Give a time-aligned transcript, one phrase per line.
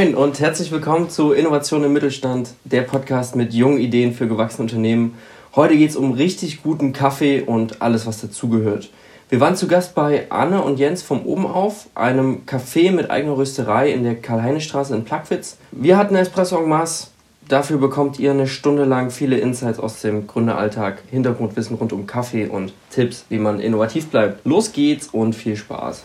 [0.00, 4.62] Moin und herzlich willkommen zu Innovation im Mittelstand, der Podcast mit jungen Ideen für gewachsene
[4.62, 5.18] Unternehmen.
[5.54, 8.88] Heute geht es um richtig guten Kaffee und alles, was dazugehört.
[9.28, 13.36] Wir waren zu Gast bei Anne und Jens vom Oben auf, einem Café mit eigener
[13.36, 15.58] Rösterei in der Karl-Heine-Straße in Plagwitz.
[15.70, 17.08] Wir hatten Espresso en masse.
[17.46, 22.46] Dafür bekommt ihr eine Stunde lang viele Insights aus dem Gründeralltag, Hintergrundwissen rund um Kaffee
[22.46, 24.46] und Tipps, wie man innovativ bleibt.
[24.46, 26.04] Los geht's und viel Spaß.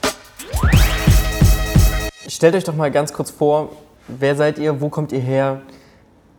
[2.28, 3.70] Stellt euch doch mal ganz kurz vor,
[4.08, 5.62] wer seid ihr, wo kommt ihr her,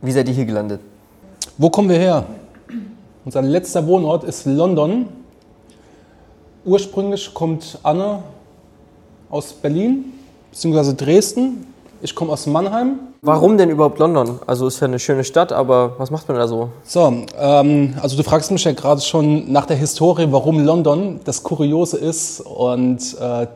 [0.02, 0.80] wie seid ihr hier gelandet?
[1.58, 2.26] Wo kommen wir her?
[3.24, 5.06] Unser letzter Wohnort ist London.
[6.64, 8.22] Ursprünglich kommt Anne
[9.30, 10.12] aus Berlin
[10.52, 10.94] bzw.
[10.94, 11.66] Dresden.
[12.02, 12.98] Ich komme aus Mannheim.
[13.22, 14.38] Warum denn überhaupt London?
[14.46, 16.70] Also ist ja eine schöne Stadt, aber was macht man da so?
[16.84, 21.20] So, ähm, also du fragst mich ja gerade schon nach der Historie, warum London.
[21.24, 23.46] Das Kuriose ist und äh,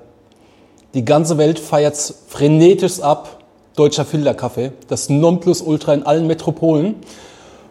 [0.94, 1.96] die ganze Welt feiert
[2.28, 3.39] frenetisch ab.
[3.76, 6.96] Deutscher Filterkaffee, das Nonplusultra in allen Metropolen.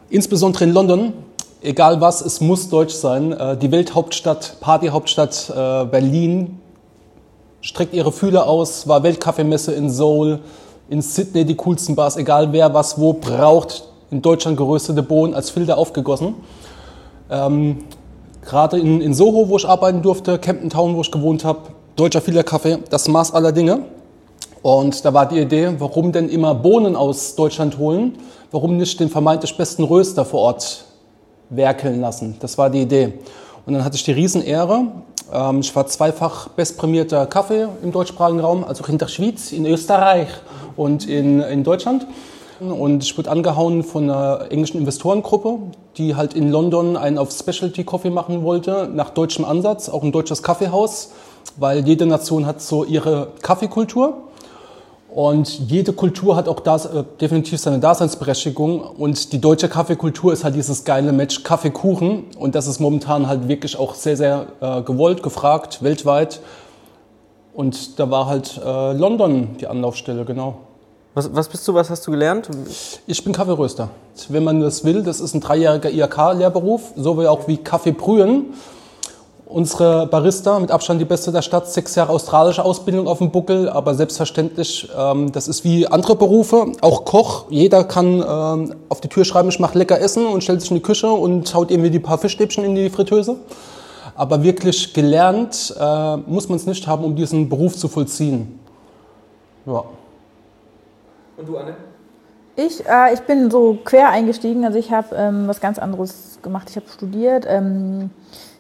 [0.09, 1.13] Insbesondere in London,
[1.61, 3.31] egal was, es muss deutsch sein.
[3.31, 6.59] Äh, die Welthauptstadt, Partyhauptstadt äh, Berlin
[7.61, 10.39] streckt ihre Fühler aus, war Weltkaffeemesse in Seoul,
[10.89, 15.49] in Sydney die coolsten Bars, egal wer was wo braucht, in Deutschland geröstete Bohnen als
[15.49, 16.35] Filter aufgegossen.
[17.29, 17.83] Ähm,
[18.45, 21.59] Gerade in, in Soho, wo ich arbeiten durfte, Camden Town, wo ich gewohnt habe,
[21.95, 23.81] deutscher Filterkaffee, das Maß aller Dinge.
[24.61, 28.17] Und da war die Idee, warum denn immer Bohnen aus Deutschland holen?
[28.51, 30.85] Warum nicht den vermeintlich besten Röster vor Ort
[31.49, 32.35] werkeln lassen?
[32.39, 33.13] Das war die Idee.
[33.65, 34.87] Und dann hatte ich die Riesenehre.
[35.31, 40.27] Ähm, ich war zweifach bestprämierter Kaffee im deutschsprachigen Raum, also in der Schweiz, in Österreich
[40.75, 42.07] und in, in Deutschland.
[42.59, 45.59] Und ich wurde angehauen von einer englischen Investorengruppe,
[45.97, 50.11] die halt in London einen auf Specialty Coffee machen wollte, nach deutschem Ansatz, auch ein
[50.11, 51.11] deutsches Kaffeehaus,
[51.55, 54.28] weil jede Nation hat so ihre Kaffeekultur.
[55.13, 58.81] Und jede Kultur hat auch das, äh, definitiv seine Daseinsberechtigung.
[58.81, 62.25] Und die deutsche Kaffeekultur ist halt dieses geile Match Kaffeekuchen.
[62.37, 66.41] Und das ist momentan halt wirklich auch sehr, sehr äh, gewollt, gefragt, weltweit.
[67.53, 70.59] Und da war halt äh, London die Anlaufstelle, genau.
[71.15, 72.47] Was, was bist du, was hast du gelernt?
[73.07, 73.89] Ich bin Kaffeeröster.
[74.29, 78.53] Wenn man das will, das ist ein dreijähriger IHK-Lehrberuf, so wie auch wie Kaffee brühen.
[79.49, 83.67] Unsere Barista, mit Abstand die beste der Stadt, sechs Jahre australische Ausbildung auf dem Buckel,
[83.67, 87.45] aber selbstverständlich, ähm, das ist wie andere Berufe, auch Koch.
[87.49, 90.75] Jeder kann ähm, auf die Tür schreiben, ich mache lecker Essen und stellt sich in
[90.75, 93.37] die Küche und haut irgendwie die paar Fischstäbchen in die Fritteuse.
[94.13, 98.59] Aber wirklich gelernt äh, muss man es nicht haben, um diesen Beruf zu vollziehen.
[99.65, 99.83] Ja.
[101.37, 101.75] Und du, Anne?
[102.55, 106.69] Ich, äh, ich bin so quer eingestiegen, also ich habe ähm, was ganz anderes gemacht.
[106.69, 107.45] Ich habe studiert.
[107.47, 108.11] Ähm,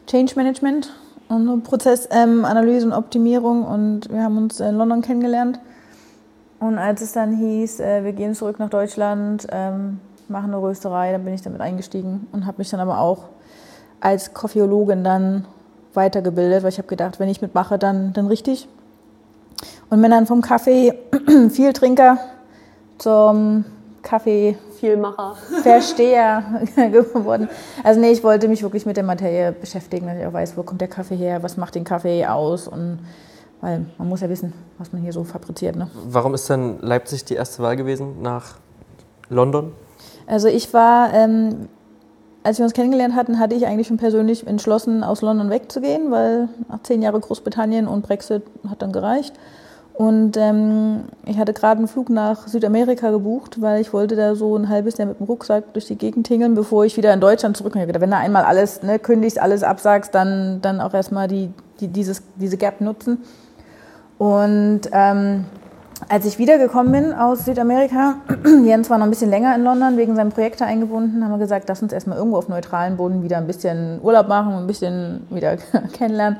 [0.09, 0.91] Change Management
[1.27, 5.59] und Prozessanalyse ähm, und Optimierung und wir haben uns in London kennengelernt.
[6.59, 11.11] Und als es dann hieß, äh, wir gehen zurück nach Deutschland, ähm, machen eine Rösterei,
[11.11, 13.25] dann bin ich damit eingestiegen und habe mich dann aber auch
[13.99, 15.45] als Koffeologin dann
[15.93, 18.67] weitergebildet, weil ich habe gedacht, wenn ich mitmache, dann, dann richtig.
[19.91, 20.93] Und bin dann vom Kaffee
[21.51, 22.17] viel Trinker
[22.97, 23.65] zum
[24.01, 25.35] Kaffee Vielmacher.
[25.61, 26.43] Versteher
[26.75, 27.49] geworden.
[27.83, 30.63] Also nee, ich wollte mich wirklich mit der Materie beschäftigen, dass ich auch weiß, wo
[30.63, 32.99] kommt der Kaffee her, was macht den Kaffee aus und
[33.61, 35.75] weil man muss ja wissen, was man hier so fabriziert.
[35.75, 35.89] Ne?
[36.07, 38.55] Warum ist denn Leipzig die erste Wahl gewesen nach
[39.29, 39.73] London?
[40.27, 41.67] Also ich war, ähm,
[42.43, 46.47] als wir uns kennengelernt hatten, hatte ich eigentlich schon persönlich entschlossen, aus London wegzugehen, weil
[46.69, 49.33] nach zehn Jahren Großbritannien und Brexit hat dann gereicht.
[49.99, 54.55] Und ähm, ich hatte gerade einen Flug nach Südamerika gebucht, weil ich wollte da so
[54.55, 57.57] ein halbes Jahr mit dem Rucksack durch die Gegend tingeln, bevor ich wieder in Deutschland
[57.57, 57.85] zurückkomme.
[57.85, 61.51] Wenn du einmal alles ne, kündigst, alles absagst, dann, dann auch erstmal die,
[61.81, 63.17] die, dieses, diese Gap nutzen.
[64.17, 65.43] Und ähm,
[66.07, 68.19] als ich wiedergekommen bin aus Südamerika,
[68.63, 71.67] Jens war noch ein bisschen länger in London wegen seinem Projekt eingebunden, haben wir gesagt,
[71.67, 75.27] lass uns erstmal irgendwo auf neutralen Boden wieder ein bisschen Urlaub machen und ein bisschen
[75.29, 75.57] wieder
[75.91, 76.39] kennenlernen.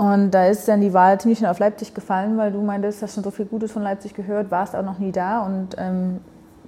[0.00, 3.16] Und da ist dann die Wahl ziemlich schnell auf Leipzig gefallen, weil du meintest, hast
[3.16, 5.44] schon so viel Gutes von Leipzig gehört, warst auch noch nie da.
[5.44, 6.20] Und ähm,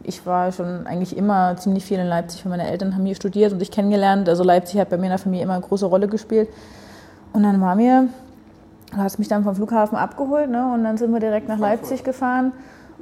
[0.03, 3.51] ich war schon eigentlich immer ziemlich viel in Leipzig, weil meine Eltern haben hier studiert
[3.51, 4.29] und dich kennengelernt.
[4.29, 6.51] Also Leipzig hat bei mir in der Familie immer eine große Rolle gespielt.
[7.33, 8.09] Und dann war mir,
[8.91, 10.71] du hast mich dann vom Flughafen abgeholt ne?
[10.75, 12.53] und dann sind wir direkt nach Leipzig gefahren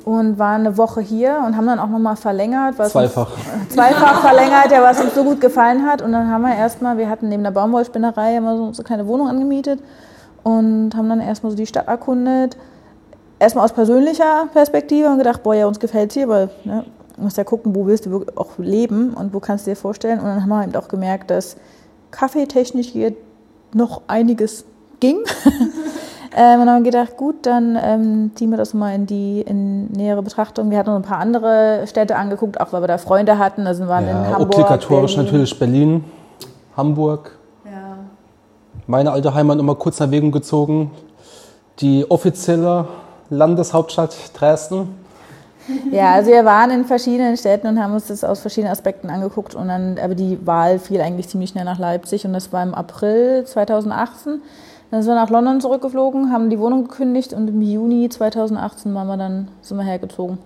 [0.04, 2.74] und waren eine Woche hier und haben dann auch nochmal verlängert.
[2.76, 3.32] Was zweifach.
[3.32, 6.02] Uns, zweifach verlängert, ja, was uns so gut gefallen hat.
[6.02, 9.06] Und dann haben wir erstmal, wir hatten neben der Baumwollspinnerei immer so, so eine kleine
[9.08, 9.80] Wohnung angemietet
[10.42, 12.56] und haben dann erstmal so die Stadt erkundet.
[13.38, 16.84] Erstmal aus persönlicher Perspektive und gedacht, boah, ja, uns gefällt hier, weil ne,
[17.16, 20.18] du musst ja gucken, wo willst du auch leben und wo kannst du dir vorstellen.
[20.18, 21.56] Und dann haben wir eben auch gemerkt, dass
[22.10, 23.14] kaffeetechnisch hier
[23.72, 24.64] noch einiges
[25.00, 25.18] ging.
[26.36, 30.22] Ähm, und haben gedacht, gut, dann ähm, ziehen wir das mal in die in nähere
[30.22, 30.70] Betrachtung.
[30.70, 33.66] Wir hatten noch ein paar andere Städte angeguckt, auch weil wir da Freunde hatten.
[33.66, 34.54] Also wir waren Ja, in Hamburg.
[34.54, 35.24] obligatorisch Berlin.
[35.32, 36.04] natürlich Berlin,
[36.76, 37.36] Hamburg.
[38.90, 40.90] Meine alte Heimat nochmal kurz in Erwägung gezogen.
[41.78, 42.88] Die offizielle
[43.28, 44.88] Landeshauptstadt Dresden.
[45.92, 49.54] Ja, also wir waren in verschiedenen Städten und haben uns das aus verschiedenen Aspekten angeguckt.
[49.54, 52.74] Und dann, aber die Wahl fiel eigentlich ziemlich schnell nach Leipzig und das war im
[52.74, 54.42] April 2018.
[54.90, 59.06] Dann sind wir nach London zurückgeflogen, haben die Wohnung gekündigt und im Juni 2018 waren
[59.06, 60.38] wir dann, sind wir hergezogen.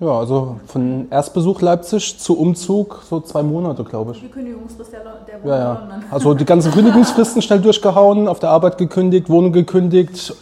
[0.00, 4.20] Ja, also von Erstbesuch Leipzig zu Umzug so zwei Monate, glaube ich.
[4.20, 5.00] Die Kündigungsfrist der,
[5.44, 5.88] der Ja, ja.
[6.10, 10.34] Also die ganzen Kündigungsfristen schnell durchgehauen, auf der Arbeit gekündigt, Wohnung gekündigt,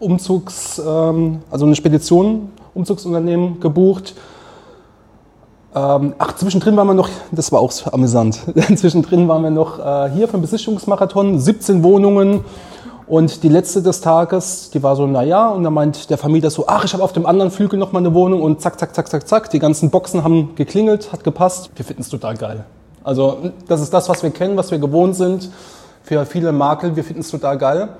[0.00, 4.16] Umzugs, ähm, also eine Spedition, Umzugsunternehmen gebucht.
[5.72, 8.40] Ähm, ach, zwischendrin waren wir noch, das war auch amüsant,
[8.76, 12.44] zwischendrin waren wir noch äh, hier für den Besichtigungsmarathon, 17 Wohnungen.
[13.06, 16.50] Und die letzte des Tages, die war so, na ja, und dann meint der Vermieter
[16.50, 18.94] so, ach, ich habe auf dem anderen Flügel noch mal eine Wohnung und zack, zack,
[18.94, 19.50] zack, zack, zack.
[19.50, 21.70] Die ganzen Boxen haben geklingelt, hat gepasst.
[21.76, 22.64] Wir finden es total geil.
[23.04, 25.50] Also das ist das, was wir kennen, was wir gewohnt sind.
[26.02, 27.90] Für viele Makel, wir finden es total geil.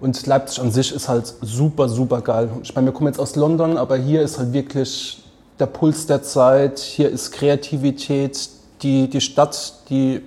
[0.00, 2.50] Und Leipzig an sich ist halt super, super geil.
[2.62, 5.22] Ich meine, wir kommen jetzt aus London, aber hier ist halt wirklich
[5.60, 6.80] der Puls der Zeit.
[6.80, 8.50] Hier ist Kreativität.
[8.82, 10.22] Die, die Stadt, die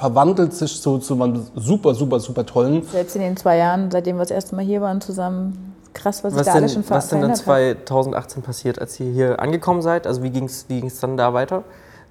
[0.00, 2.82] verwandelt sich so zu einem super, super, super tollen.
[2.84, 6.32] Selbst in den zwei Jahren, seitdem wir das erste Mal hier waren zusammen, krass, was,
[6.32, 7.88] sich Was da denn, alles schon ver was denn dann verändert hat.
[7.88, 10.06] 2018 passiert, als ihr hier angekommen seid?
[10.06, 11.64] Also wie ging es wie ging's dann da weiter?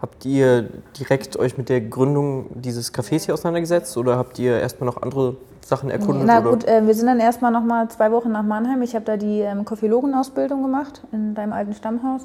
[0.03, 0.69] Habt ihr
[0.99, 5.35] direkt euch mit der Gründung dieses Cafés hier auseinandergesetzt oder habt ihr erstmal noch andere
[5.65, 6.27] Sachen erkundet?
[6.27, 6.51] Na oder?
[6.51, 8.83] gut, äh, wir sind dann erstmal noch mal zwei Wochen nach Mannheim.
[8.83, 12.21] Ich habe da die ähm, Koffeologenausbildung gemacht in deinem alten Stammhaus.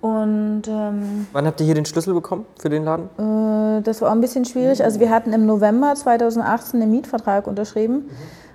[0.00, 3.08] Und ähm, Wann habt ihr hier den Schlüssel bekommen für den Laden?
[3.18, 4.82] äh, das war auch ein bisschen schwierig.
[4.82, 8.10] Also wir hatten im November 2018 einen Mietvertrag unterschrieben.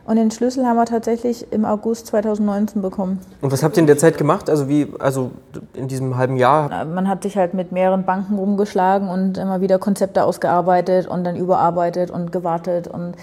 [0.06, 3.20] Und den Schlüssel haben wir tatsächlich im August 2019 bekommen.
[3.42, 4.52] Und was habt ihr in der Zeit gemacht?
[4.52, 5.32] Also wie, also
[5.74, 6.86] in diesem halben Jahr?
[6.86, 11.36] Man hat sich halt mit mehreren Banken rumgeschlagen und immer wieder Konzepte ausgearbeitet und dann
[11.36, 12.88] überarbeitet und gewartet.
[12.88, 13.16] Und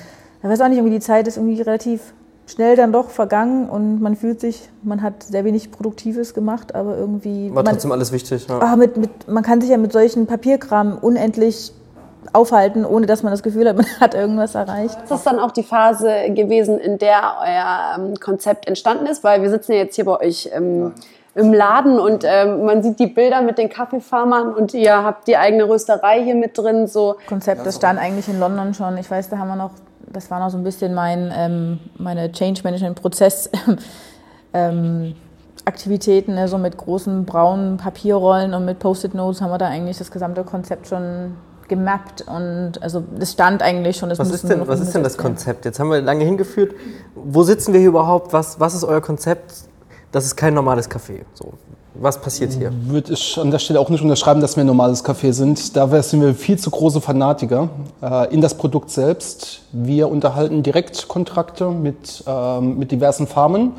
[0.42, 2.14] ich weiß auch nicht, irgendwie die Zeit ist irgendwie relativ
[2.46, 6.96] schnell dann doch vergangen und man fühlt sich, man hat sehr wenig Produktives gemacht, aber
[6.96, 7.48] irgendwie.
[7.48, 8.46] War man, trotzdem alles wichtig.
[8.48, 8.60] Ja.
[8.60, 11.72] ah, mit, mit, man kann sich ja mit solchen Papierkram unendlich
[12.32, 14.98] aufhalten, ohne dass man das Gefühl hat, man hat irgendwas erreicht.
[15.02, 19.24] Ist das dann auch die Phase gewesen, in der euer ähm, Konzept entstanden ist?
[19.24, 20.92] Weil wir sitzen ja jetzt hier bei euch ähm,
[21.34, 25.36] im Laden und ähm, man sieht die Bilder mit den Kaffeefarmern und ihr habt die
[25.36, 26.86] eigene Rösterei hier mit drin.
[26.86, 27.16] So.
[27.26, 28.98] Konzept, das stand eigentlich in London schon.
[28.98, 29.70] Ich weiß, da haben wir noch,
[30.12, 33.50] das war noch so ein bisschen mein, ähm, meine Change Management Prozess.
[34.52, 35.14] ähm,
[35.64, 40.10] Aktivitäten, ne, so mit großen braunen Papierrollen und mit Post-it-Notes haben wir da eigentlich das
[40.10, 41.36] gesamte Konzept schon
[41.68, 44.08] gemappt und also das stand eigentlich schon.
[44.08, 45.16] Das Was ist denn, was ist denn das.
[45.16, 45.64] Konzept?
[45.64, 46.74] Jetzt haben wir lange hingeführt.
[47.14, 48.32] Wo sitzen wir hier überhaupt?
[48.32, 49.52] Was, was ist euer Konzept?
[50.10, 51.20] Das ist kein normales Café.
[51.32, 51.54] So,
[51.94, 52.72] was passiert hier?
[52.86, 55.76] Würde ich an der Stelle auch nicht unterschreiben, dass wir ein normales Café sind.
[55.76, 57.68] Da sind wir viel zu große Fanatiker
[58.02, 59.62] äh, in das Produkt selbst.
[59.72, 63.72] Wir unterhalten Direktkontrakte mit, ähm, mit diversen Farmen.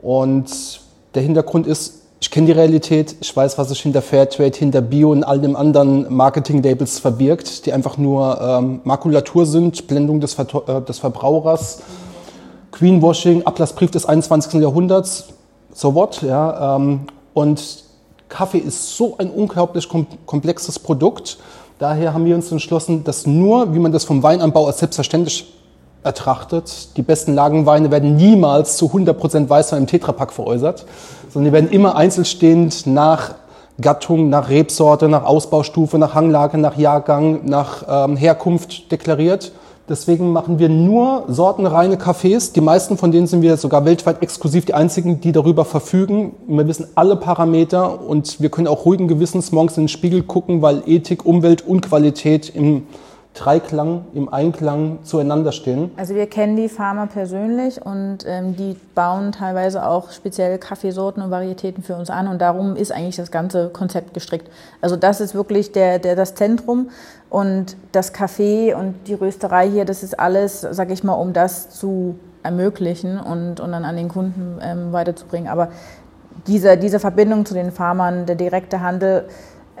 [0.00, 0.80] Und
[1.14, 5.10] der Hintergrund ist, ich kenne die Realität, ich weiß, was sich hinter Fairtrade, hinter Bio
[5.10, 10.68] und all dem anderen Marketing-Labels verbirgt, die einfach nur ähm, Makulatur sind, Blendung des, Verto-
[10.68, 11.82] äh, des Verbrauchers,
[12.70, 14.60] Greenwashing, Ablassbrief des 21.
[14.60, 15.28] Jahrhunderts,
[15.72, 16.76] so what, ja.
[16.76, 17.00] Ähm,
[17.34, 17.84] und
[18.28, 21.38] Kaffee ist so ein unglaublich kom komplexes Produkt.
[21.78, 25.52] Daher haben wir uns entschlossen, dass nur, wie man das vom Weinanbau als selbstverständlich
[26.04, 30.84] ertrachtet, die besten Lagenweine werden niemals zu 100% Weißwein im Tetrapack veräußert,
[31.30, 33.34] sondern die werden immer einzelstehend nach
[33.80, 39.52] Gattung, nach Rebsorte, nach Ausbaustufe, nach Hanglage, nach Jahrgang, nach ähm, Herkunft deklariert.
[39.92, 42.54] Deswegen machen wir nur sortenreine Cafés.
[42.54, 46.34] Die meisten von denen sind wir sogar weltweit exklusiv die einzigen, die darüber verfügen.
[46.48, 50.62] Wir wissen alle Parameter und wir können auch ruhigen Gewissens morgens in den Spiegel gucken,
[50.62, 52.84] weil Ethik, Umwelt und Qualität im
[53.34, 55.90] Dreiklang, im Einklang zueinander stehen.
[55.96, 61.30] Also wir kennen die Farmer persönlich und ähm, die bauen teilweise auch spezielle Kaffeesorten und
[61.30, 64.50] Varietäten für uns an und darum ist eigentlich das ganze Konzept gestrickt.
[64.82, 66.90] Also das ist wirklich der, der, das Zentrum
[67.30, 71.70] und das Café und die Rösterei hier, das ist alles, sag ich mal, um das
[71.70, 75.48] zu ermöglichen und, und dann an den Kunden ähm, weiterzubringen.
[75.48, 75.68] Aber
[76.46, 79.24] diese, diese Verbindung zu den Farmern, der direkte Handel,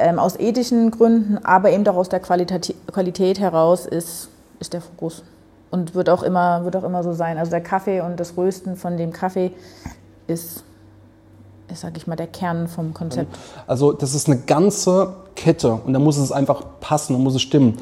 [0.02, 4.28] ähm, aus ethischen Gründen, aber eben auch aus der Qualität, Qualität heraus ist,
[4.60, 5.22] ist der Fokus.
[5.70, 7.38] Und wird auch, immer, wird auch immer so sein.
[7.38, 9.52] Also der Kaffee und das Rösten von dem Kaffee
[10.26, 10.64] ist,
[11.68, 13.34] ist sag ich mal, der Kern vom Konzept.
[13.66, 17.42] Also das ist eine ganze Kette und da muss es einfach passen, da muss es
[17.42, 17.78] stimmen.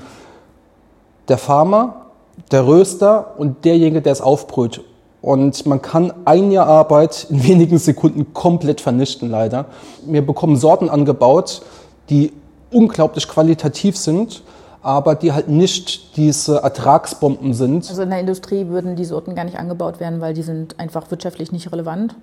[1.26, 2.06] Der Farmer,
[2.52, 4.82] der Röster und derjenige, der es aufbrüht.
[5.22, 9.66] und man kann ein Jahr Arbeit in wenigen Sekunden komplett vernichten, leider.
[10.06, 11.62] Wir bekommen Sorten angebaut,
[12.10, 12.32] die
[12.70, 14.42] unglaublich qualitativ sind,
[14.82, 17.88] aber die halt nicht diese Ertragsbomben sind.
[17.88, 21.10] Also in der Industrie würden die Sorten gar nicht angebaut werden, weil die sind einfach
[21.10, 22.14] wirtschaftlich nicht relevant.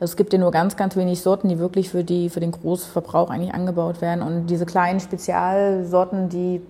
[0.00, 2.52] Also es gibt ja nur ganz, ganz wenig Sorten, die wirklich für, die, für den
[2.52, 4.22] Großverbrauch eigentlich angebaut werden.
[4.22, 6.60] Und diese kleinen Spezialsorten, die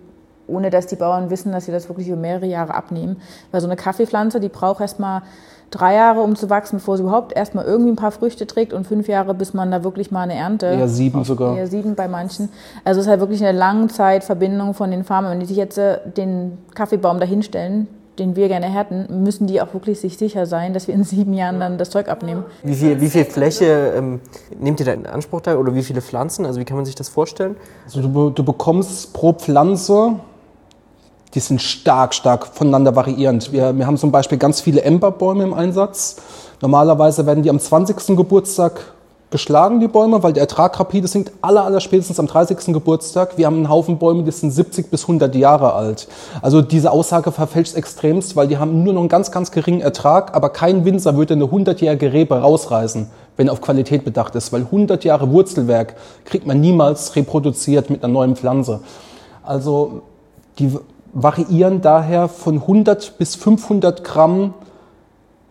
[0.47, 3.17] ohne dass die Bauern wissen, dass sie das wirklich über mehrere Jahre abnehmen.
[3.51, 5.23] Weil so eine Kaffeepflanze, die braucht erstmal
[5.71, 8.87] drei Jahre, um zu wachsen, bevor sie überhaupt erstmal irgendwie ein paar Früchte trägt und
[8.87, 10.67] fünf Jahre, bis man da wirklich mal eine Ernte.
[10.67, 11.57] Eher sieben sogar.
[11.57, 12.49] Eher sieben bei manchen.
[12.85, 15.33] Also es ist halt wirklich eine Langzeitverbindung von den Farmern.
[15.33, 19.75] Wenn die sich jetzt äh, den Kaffeebaum dahinstellen, den wir gerne hätten, müssen die auch
[19.75, 22.45] wirklich sich sicher sein, dass wir in sieben Jahren dann das Zeug abnehmen.
[22.63, 24.21] Wie viel, wie viel Fläche ähm,
[24.59, 26.47] nehmt ihr da in Anspruch da oder wie viele Pflanzen?
[26.47, 27.57] Also wie kann man sich das vorstellen?
[27.85, 30.21] Also du, du bekommst pro Pflanze
[31.35, 33.53] die sind stark, stark voneinander variierend.
[33.53, 36.17] Wir, wir haben zum Beispiel ganz viele Emberbäume im Einsatz.
[36.61, 38.17] Normalerweise werden die am 20.
[38.17, 38.95] Geburtstag
[39.35, 42.73] geschlagen, die Bäume, weil der Ertrag rapide sinkt, aller, aller spätestens am 30.
[42.73, 43.37] Geburtstag.
[43.37, 46.07] Wir haben einen Haufen Bäume, die sind 70 bis 100 Jahre alt.
[46.41, 50.37] Also diese Aussage verfälscht extremst, weil die haben nur noch einen ganz, ganz geringen Ertrag,
[50.37, 54.61] aber kein Winzer würde eine 100-jährige Rebe rausreißen, wenn er auf Qualität bedacht ist, weil
[54.61, 58.83] 100 Jahre Wurzelwerk kriegt man niemals reproduziert mit einer neuen Pflanze.
[59.43, 60.03] Also
[60.61, 60.79] die
[61.15, 64.55] variieren daher von 100 bis 500 Gramm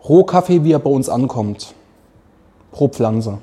[0.06, 1.74] Rohkaffee, wie er bei uns ankommt,
[2.70, 3.38] pro Pflanze.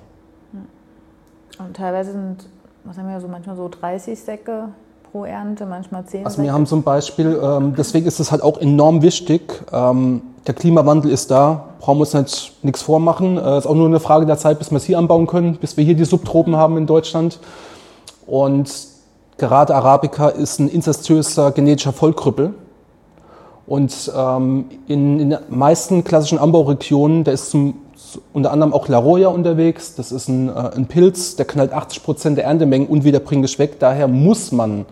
[1.58, 2.38] Und teilweise sind,
[2.84, 4.70] was haben wir so, manchmal so 30 Säcke
[5.12, 8.60] pro Ernte, manchmal 10 Also wir haben zum Beispiel, ähm, deswegen ist es halt auch
[8.60, 13.38] enorm wichtig, ähm, der Klimawandel ist da, brauchen wir uns nicht nichts vormachen.
[13.38, 15.58] Es äh, ist auch nur eine Frage der Zeit, bis wir es hier anbauen können,
[15.58, 17.40] bis wir hier die Subtropen haben in Deutschland.
[18.26, 18.72] Und
[19.42, 22.54] Gerade Arabica ist ein inzestiöser genetischer Vollkrüppel.
[23.66, 27.74] Und ähm, in, in den meisten klassischen Anbauregionen, da ist zum,
[28.34, 29.96] unter anderem auch La Roya unterwegs.
[29.96, 33.80] Das ist ein, äh, ein Pilz, der knallt 80 Prozent der Erntemengen unwiederbringlich weg.
[33.80, 34.86] Daher muss man,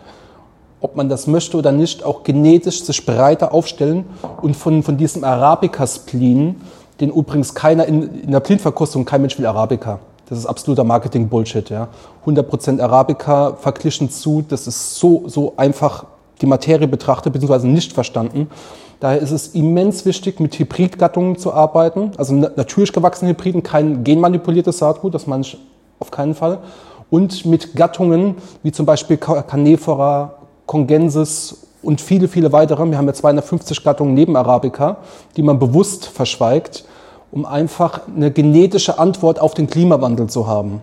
[0.81, 4.05] ob man das möchte oder nicht, auch genetisch sich breiter aufstellen
[4.41, 6.55] und von, von diesem Arabica-Splin,
[6.99, 9.99] den übrigens keiner in, in der Blindverkostung, kein Mensch will Arabica.
[10.29, 11.69] Das ist absoluter Marketing-Bullshit.
[11.69, 11.87] Ja.
[12.25, 16.05] 100% Arabica verglichen zu, das ist so, so einfach
[16.41, 18.49] die Materie betrachtet, beziehungsweise nicht verstanden.
[18.99, 22.11] Daher ist es immens wichtig, mit Hybridgattungen zu arbeiten.
[22.17, 25.57] Also natürlich gewachsene Hybriden, kein genmanipuliertes Saatgut, das meine ich
[25.99, 26.59] auf keinen Fall.
[27.09, 32.85] Und mit Gattungen wie zum Beispiel Canephora, Congensis und viele, viele weitere.
[32.85, 34.97] Wir haben ja 250 Gattungen neben Arabica,
[35.35, 36.85] die man bewusst verschweigt
[37.31, 40.81] um einfach eine genetische Antwort auf den Klimawandel zu haben.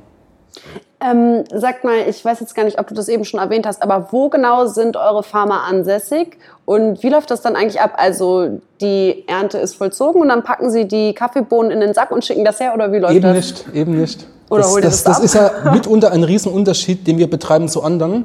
[0.99, 3.83] Ähm, sag mal, ich weiß jetzt gar nicht, ob du das eben schon erwähnt hast,
[3.83, 7.93] aber wo genau sind eure Farmer ansässig und wie läuft das dann eigentlich ab?
[7.97, 12.25] Also die Ernte ist vollzogen und dann packen sie die Kaffeebohnen in den Sack und
[12.25, 13.35] schicken das her oder wie läuft eben das?
[13.35, 14.27] Eben nicht, eben nicht.
[14.49, 17.83] Oder das, holt das, das, das ist ja mitunter ein Riesenunterschied, den wir betreiben zu
[17.83, 18.25] anderen.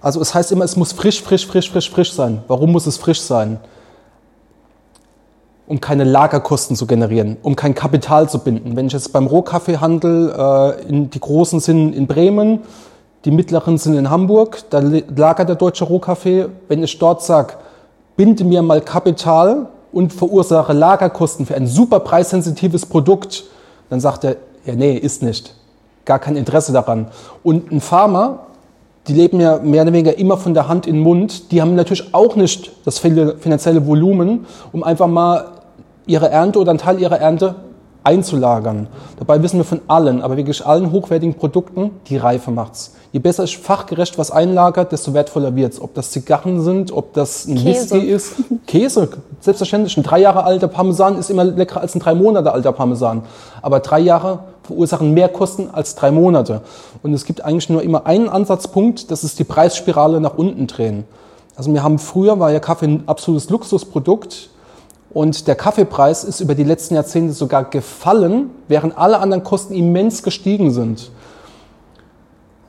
[0.00, 2.42] Also es heißt immer, es muss frisch, frisch, frisch, frisch, frisch sein.
[2.48, 3.60] Warum muss es frisch sein?
[5.70, 8.74] Um keine Lagerkosten zu generieren, um kein Kapital zu binden.
[8.74, 12.62] Wenn ich jetzt beim Rohkaffeehandel, äh, in, die großen sind in Bremen,
[13.24, 16.48] die mittleren sind in Hamburg, da lagert der deutsche Rohkaffee.
[16.66, 17.54] Wenn ich dort sage,
[18.16, 23.44] binde mir mal Kapital und verursache Lagerkosten für ein super preissensitives Produkt,
[23.90, 25.54] dann sagt er, ja nee, ist nicht.
[26.04, 27.12] Gar kein Interesse daran.
[27.44, 28.40] Und ein Farmer,
[29.06, 31.76] die leben ja mehr oder weniger immer von der Hand in den Mund, die haben
[31.76, 35.59] natürlich auch nicht das finanzielle Volumen, um einfach mal
[36.10, 37.54] ihre Ernte oder einen Teil ihrer Ernte
[38.02, 38.88] einzulagern.
[39.18, 42.94] Dabei wissen wir von allen, aber wirklich allen hochwertigen Produkten, die Reife macht's.
[43.12, 45.80] Je besser ich fachgerecht was einlagert, desto wertvoller wird's.
[45.80, 47.96] Ob das Zigarren sind, ob das ein Käse.
[47.96, 48.34] Whisky ist.
[48.66, 49.08] Käse,
[49.40, 49.96] selbstverständlich.
[49.96, 53.22] Ein drei Jahre alter Parmesan ist immer leckerer als ein drei Monate alter Parmesan.
[53.62, 56.62] Aber drei Jahre verursachen mehr Kosten als drei Monate.
[57.02, 61.04] Und es gibt eigentlich nur immer einen Ansatzpunkt, das ist die Preisspirale nach unten drehen.
[61.56, 64.50] Also wir haben früher, war ja Kaffee ein absolutes Luxusprodukt,
[65.12, 70.22] und der Kaffeepreis ist über die letzten Jahrzehnte sogar gefallen, während alle anderen Kosten immens
[70.22, 71.10] gestiegen sind.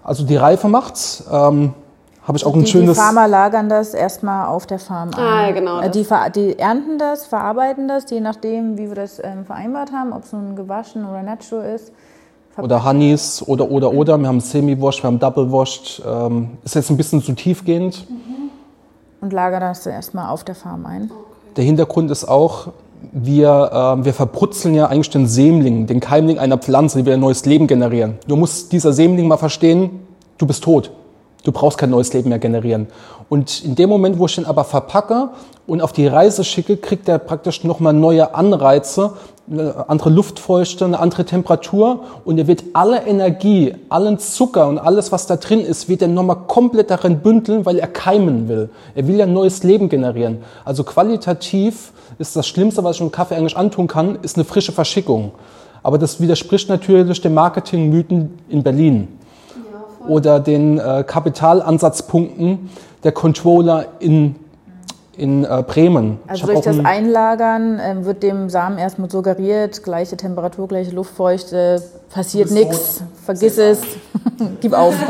[0.03, 1.23] Also die Reife macht's.
[1.31, 1.73] Ähm,
[2.23, 2.97] habe ich auch ein die, schönes.
[2.97, 5.19] Die Farmer lagern das erstmal auf der Farm an.
[5.19, 5.81] Ah, genau.
[5.81, 6.05] Äh, die,
[6.35, 10.31] die, ernten das, verarbeiten das, je nachdem, wie wir das ähm, vereinbart haben, ob es
[10.31, 11.91] nun gewaschen oder natural ist.
[12.57, 14.17] Oder Honeys oder oder oder.
[14.17, 16.03] Wir haben Semi-Washed, wir haben Double-Washed.
[16.05, 18.09] Ähm, ist jetzt ein bisschen zu tiefgehend.
[18.09, 18.49] Mhm.
[19.21, 21.11] Und lagern das erstmal auf der Farm ein.
[21.57, 22.69] Der Hintergrund ist auch,
[23.11, 27.19] wir, äh, wir verbrutzeln ja eigentlich den Sämling, den Keimling einer Pflanze, die wir ein
[27.19, 28.17] neues Leben generieren.
[28.27, 30.01] Du musst dieser Sämling mal verstehen,
[30.37, 30.91] du bist tot.
[31.43, 32.87] Du brauchst kein neues Leben mehr generieren.
[33.27, 35.29] Und in dem Moment, wo ich den aber verpacke
[35.65, 39.13] und auf die Reise schicke, kriegt er praktisch nochmal neue Anreize,
[39.51, 45.11] eine andere Luftfeuchte, eine andere Temperatur und er wird alle Energie, allen Zucker und alles,
[45.11, 48.69] was da drin ist, wird er nochmal komplett darin bündeln, weil er keimen will.
[48.95, 50.37] Er will ja neues Leben generieren.
[50.63, 54.71] Also qualitativ ist das Schlimmste, was ich einem Kaffee eigentlich antun kann, ist eine frische
[54.71, 55.31] Verschickung.
[55.83, 59.07] Aber das widerspricht natürlich den Marketingmythen in Berlin
[60.07, 62.69] oder den äh, Kapitalansatzpunkten
[63.03, 64.35] der Controller in
[65.21, 66.19] in äh, Bremen.
[66.27, 71.79] Also durch das Einlagern äh, wird dem Samen erstmal suggeriert, gleiche Temperatur, gleiche Luftfeuchte,
[72.11, 73.83] passiert nichts, vergiss es,
[74.61, 74.95] gib auf.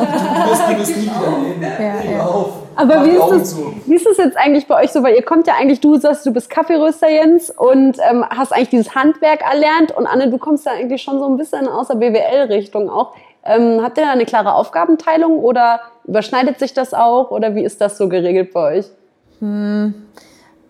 [0.71, 2.25] Du wirst nie wieder ja, gib ja.
[2.25, 2.49] auf.
[2.75, 5.01] Aber wie ist, das, wie ist das jetzt eigentlich bei euch so?
[5.01, 8.69] Weil ihr kommt ja eigentlich, du sagst, du bist Kaffeeröster Jens und ähm, hast eigentlich
[8.69, 11.95] dieses Handwerk erlernt und Anne, du kommst ja eigentlich schon so ein bisschen aus der
[11.95, 13.13] BWL-Richtung auch.
[13.45, 17.79] Ähm, habt ihr da eine klare Aufgabenteilung oder überschneidet sich das auch oder wie ist
[17.79, 18.85] das so geregelt bei euch?
[19.41, 19.95] Hm,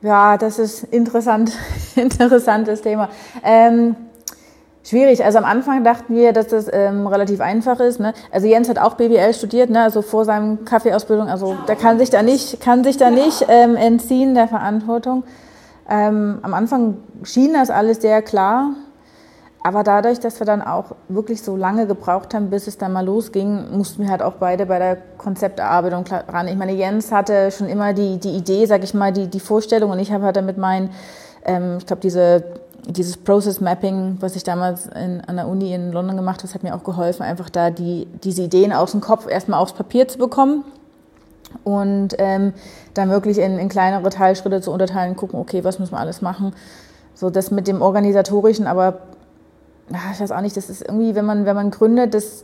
[0.01, 1.51] ja, das ist interessant,
[1.95, 3.09] interessantes Thema.
[3.43, 3.95] Ähm,
[4.83, 5.23] schwierig.
[5.23, 7.99] Also am Anfang dachten wir, dass das ähm, relativ einfach ist.
[7.99, 8.13] Ne?
[8.31, 9.81] Also Jens hat auch BWL studiert, ne?
[9.81, 11.27] also vor seinem Kaffeeausbildung.
[11.27, 15.23] Also der kann sich da nicht, kann sich da nicht ähm, entziehen der Verantwortung.
[15.89, 18.71] Ähm, am Anfang schien das alles sehr klar.
[19.63, 23.05] Aber dadurch, dass wir dann auch wirklich so lange gebraucht haben, bis es dann mal
[23.05, 26.47] losging, mussten wir halt auch beide bei der Konzepterarbeitung ran.
[26.47, 29.91] Ich meine, Jens hatte schon immer die, die Idee, sag ich mal, die, die Vorstellung
[29.91, 30.89] und ich habe halt damit meinen,
[31.45, 32.43] ähm, ich glaube, diese,
[32.87, 36.55] dieses Process Mapping, was ich damals in, an der Uni in London gemacht habe, das
[36.55, 40.07] hat mir auch geholfen, einfach da die, diese Ideen aus dem Kopf erstmal aufs Papier
[40.07, 40.63] zu bekommen
[41.63, 42.53] und ähm,
[42.95, 46.53] dann wirklich in, in kleinere Teilschritte zu unterteilen, gucken, okay, was müssen wir alles machen.
[47.13, 48.97] So das mit dem Organisatorischen, aber
[50.13, 52.43] ich weiß auch nicht, das ist irgendwie, wenn man, wenn man gründet, das,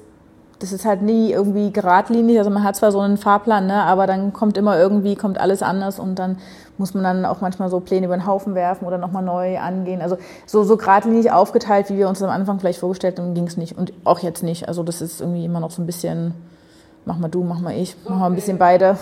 [0.60, 2.38] das ist halt nie irgendwie geradlinig.
[2.38, 5.62] Also man hat zwar so einen Fahrplan, ne, aber dann kommt immer irgendwie, kommt alles
[5.62, 6.38] anders und dann
[6.77, 10.01] muss man dann auch manchmal so Pläne über den Haufen werfen oder nochmal neu angehen.
[10.01, 13.57] Also so, so geradlinig aufgeteilt, wie wir uns am Anfang vielleicht vorgestellt haben, ging es
[13.57, 13.77] nicht.
[13.77, 14.68] Und auch jetzt nicht.
[14.68, 16.33] Also das ist irgendwie immer noch so ein bisschen,
[17.05, 18.98] mach mal du, mach mal ich, mach mal ein bisschen beide.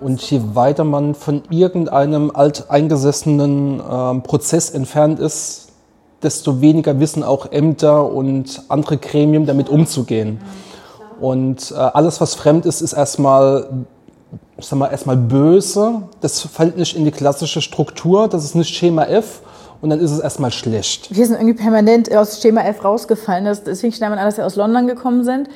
[0.00, 5.63] Und je weiter man von irgendeinem alteingesessenen äh, Prozess entfernt ist,
[6.24, 10.40] desto weniger wissen auch Ämter und andere Gremien damit umzugehen.
[11.20, 13.68] Und äh, alles, was fremd ist, ist erstmal,
[14.58, 16.02] sag mal, erstmal böse.
[16.20, 18.28] Das fällt nicht in die klassische Struktur.
[18.28, 19.42] Das ist nicht Schema F.
[19.80, 21.14] Und dann ist es erstmal schlecht.
[21.14, 23.44] Wir sind irgendwie permanent aus Schema F rausgefallen.
[23.44, 25.48] Das, deswegen schnell an, dass wir aus London gekommen sind.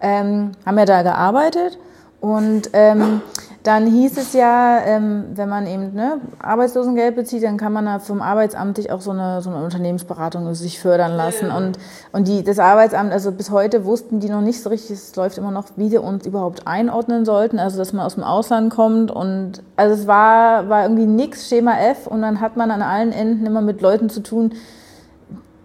[0.00, 1.78] Ähm, haben ja da gearbeitet.
[2.20, 3.20] Und ähm,
[3.62, 8.00] dann hieß es ja, ähm, wenn man eben ne, Arbeitslosengeld bezieht, dann kann man da
[8.00, 11.50] vom Arbeitsamt sich auch so eine, so eine Unternehmensberatung sich fördern lassen.
[11.50, 11.78] Und,
[12.10, 15.38] und die, das Arbeitsamt, also bis heute wussten die noch nicht so richtig, es läuft
[15.38, 17.60] immer noch, wie wir uns überhaupt einordnen sollten.
[17.60, 19.12] Also dass man aus dem Ausland kommt.
[19.12, 23.12] Und also es war, war irgendwie nix Schema F und dann hat man an allen
[23.12, 24.54] Enden immer mit Leuten zu tun,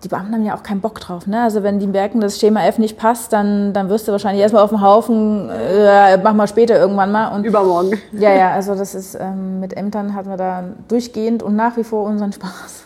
[0.04, 1.26] die Beamten haben ja auch keinen Bock drauf.
[1.26, 1.42] Ne?
[1.42, 4.64] Also wenn die merken, dass Schema F nicht passt, dann, dann wirst du wahrscheinlich erstmal
[4.64, 7.34] auf dem Haufen, äh, mach mal später irgendwann mal.
[7.34, 8.00] Und, Übermorgen.
[8.12, 11.84] Ja, ja, also das ist, ähm, mit Ämtern hatten wir da durchgehend und nach wie
[11.84, 12.84] vor unseren Spaß.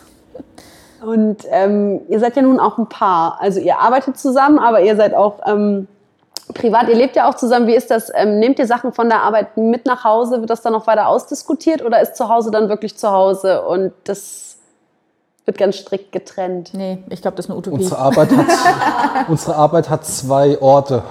[1.04, 3.38] Und ähm, ihr seid ja nun auch ein Paar.
[3.40, 5.88] Also ihr arbeitet zusammen, aber ihr seid auch ähm,
[6.54, 7.66] privat, ihr lebt ja auch zusammen.
[7.66, 8.10] Wie ist das?
[8.14, 10.40] Ähm, nehmt ihr Sachen von der Arbeit mit nach Hause?
[10.40, 13.92] Wird das dann noch weiter ausdiskutiert oder ist zu Hause dann wirklich zu Hause und
[14.04, 14.51] das
[15.44, 16.72] wird ganz strikt getrennt.
[16.74, 17.76] Nee, ich glaube, das ist eine Utopie.
[17.76, 18.46] Unsere Arbeit, hat,
[19.28, 21.02] unsere Arbeit hat zwei Orte.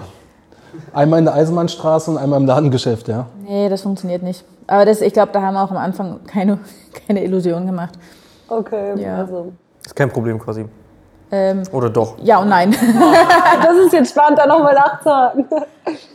[0.93, 3.27] Einmal in der Eisenbahnstraße und einmal im Ladengeschäft, ja.
[3.45, 4.45] Nee, das funktioniert nicht.
[4.67, 6.59] Aber das, ich glaube, da haben wir auch am Anfang keine,
[7.07, 7.95] keine Illusion gemacht.
[8.47, 9.17] Okay, ja.
[9.17, 9.51] also.
[9.85, 10.65] Ist kein Problem quasi.
[11.33, 12.17] Ähm, Oder doch?
[12.21, 12.71] Ja und nein.
[13.63, 15.45] das ist jetzt spannend, da nochmal nachzuhaken.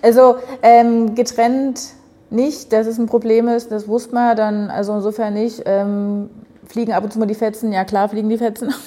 [0.03, 1.81] Also ähm, getrennt
[2.29, 5.63] nicht, dass es ein Problem ist, das wusste man dann, also insofern nicht.
[5.65, 6.29] Ähm,
[6.69, 7.73] Fliegen ab und zu mal die Fetzen?
[7.73, 8.73] Ja, klar fliegen die Fetzen.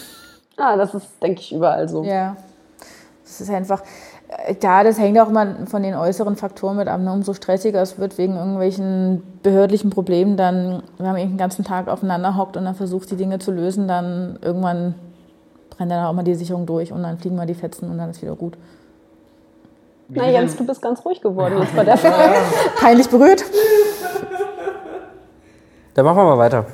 [0.61, 2.03] Ah, das ist, denke ich, überall so.
[2.03, 2.35] Ja.
[3.23, 3.81] Das ist einfach,
[4.61, 6.99] ja, äh, das hängt auch immer von den äußeren Faktoren mit ab.
[6.99, 7.11] Ne?
[7.11, 12.35] Umso stressiger es wird wegen irgendwelchen behördlichen Problemen, dann, wenn man den ganzen Tag aufeinander
[12.35, 14.95] hockt und dann versucht, die Dinge zu lösen, dann irgendwann
[15.69, 18.09] brennt dann auch mal die Sicherung durch und dann fliegen mal die Fetzen und dann
[18.09, 18.57] ist wieder gut.
[20.09, 21.95] Na Jens, du bist ganz ruhig geworden jetzt bei der
[22.79, 23.43] Peinlich berührt.
[25.93, 26.65] Dann machen wir mal weiter.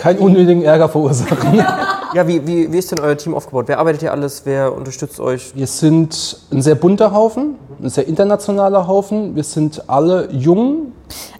[0.00, 1.62] Keinen unnötigen Ärger verursachen.
[2.12, 3.66] Ja, wie, wie, wie ist denn euer Team aufgebaut?
[3.68, 4.42] Wer arbeitet hier alles?
[4.44, 5.54] Wer unterstützt euch?
[5.54, 9.36] Wir sind ein sehr bunter Haufen, ein sehr internationaler Haufen.
[9.36, 10.90] Wir sind alle jung.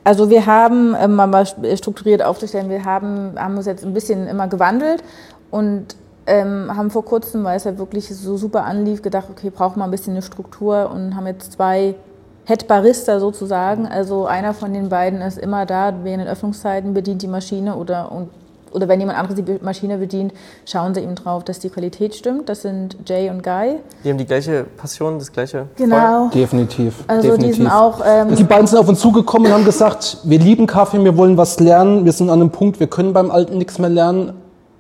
[0.05, 4.47] Also wir haben, um mal strukturiert aufzustellen, wir haben, haben uns jetzt ein bisschen immer
[4.47, 5.03] gewandelt
[5.51, 5.97] und
[6.29, 9.85] ähm, haben vor kurzem, weil es ja wirklich so super anlief, gedacht, okay, brauchen wir
[9.85, 11.97] ein bisschen eine Struktur und haben jetzt zwei
[12.45, 13.87] Head Barista sozusagen.
[13.89, 18.13] Also einer von den beiden ist immer da während den Öffnungszeiten, bedient die Maschine oder
[18.13, 18.29] und
[18.73, 20.33] oder wenn jemand anderes die Maschine bedient,
[20.65, 22.49] schauen sie eben drauf, dass die Qualität stimmt.
[22.49, 23.77] Das sind Jay und Guy.
[24.05, 25.97] Die haben die gleiche Passion, das gleiche Genau.
[25.97, 26.31] Feuer.
[26.35, 26.95] Definitiv.
[27.07, 27.57] Also definitiv.
[27.57, 28.01] die sind auch.
[28.07, 31.37] Ähm, Die beiden sind auf uns zugekommen und haben gesagt, wir lieben Kaffee, wir wollen
[31.37, 34.33] was lernen, wir sind an einem Punkt, wir können beim Alten nichts mehr lernen,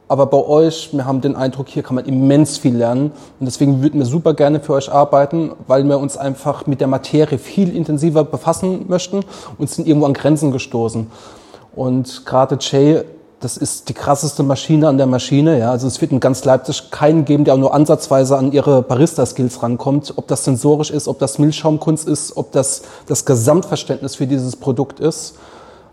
[0.08, 3.80] aber bei euch, wir haben den Eindruck, hier kann man immens viel lernen und deswegen
[3.82, 7.74] würden wir super gerne für euch arbeiten, weil wir uns einfach mit der Materie viel
[7.76, 9.20] intensiver befassen möchten
[9.58, 11.06] und sind irgendwo an Grenzen gestoßen.
[11.76, 13.02] Und gerade Jay,
[13.40, 15.58] das ist die krasseste Maschine an der Maschine.
[15.58, 15.70] Ja.
[15.70, 19.62] Also es wird in ganz Leipzig keinen geben, der auch nur ansatzweise an ihre Barista-Skills
[19.62, 20.12] rankommt.
[20.16, 25.00] Ob das sensorisch ist, ob das Milchschaumkunst ist, ob das das Gesamtverständnis für dieses Produkt
[25.00, 25.36] ist.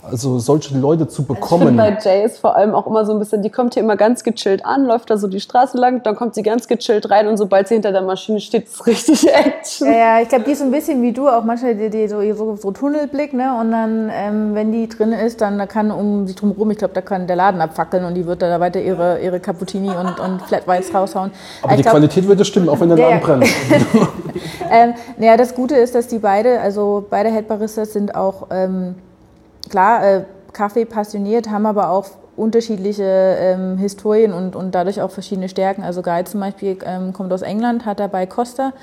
[0.10, 1.78] Also solche Leute zu Ich finde bekommen.
[1.78, 4.24] bei Jay ist vor allem auch immer so ein bisschen, die kommt hier immer ganz
[4.24, 7.38] gechillt an, läuft da so die Straße lang, dann kommt sie ganz gechillt rein und
[7.38, 9.88] sobald sie hinter der Maschine steht, ist richtig Action.
[9.88, 12.08] Ja, ja, ich glaube, die ist so ein bisschen wie du, auch manchmal die, die
[12.08, 13.58] so, so, so Tunnelblick, ne?
[13.60, 16.78] Und dann, ähm, wenn die drin ist, dann da kann um sie drum rum, ich
[16.78, 20.20] glaube, da kann der Laden abfackeln und die wird da weiter ihre, ihre Cappuccini und,
[20.20, 21.32] und Flat Whites raushauen.
[21.62, 23.26] Aber ich die glaub, Qualität würde stimmen, auch wenn der Laden ja.
[23.26, 23.48] brennt.
[24.70, 28.96] Ähm, naja, das Gute ist, dass die beide, also beide Headbaristas sind auch, ähm,
[29.70, 35.50] klar, äh, Kaffee passioniert, haben aber auch unterschiedliche ähm, Historien und, und dadurch auch verschiedene
[35.50, 35.84] Stärken.
[35.84, 38.74] Also Guy zum Beispiel ähm, kommt aus England, hat er bei Costa,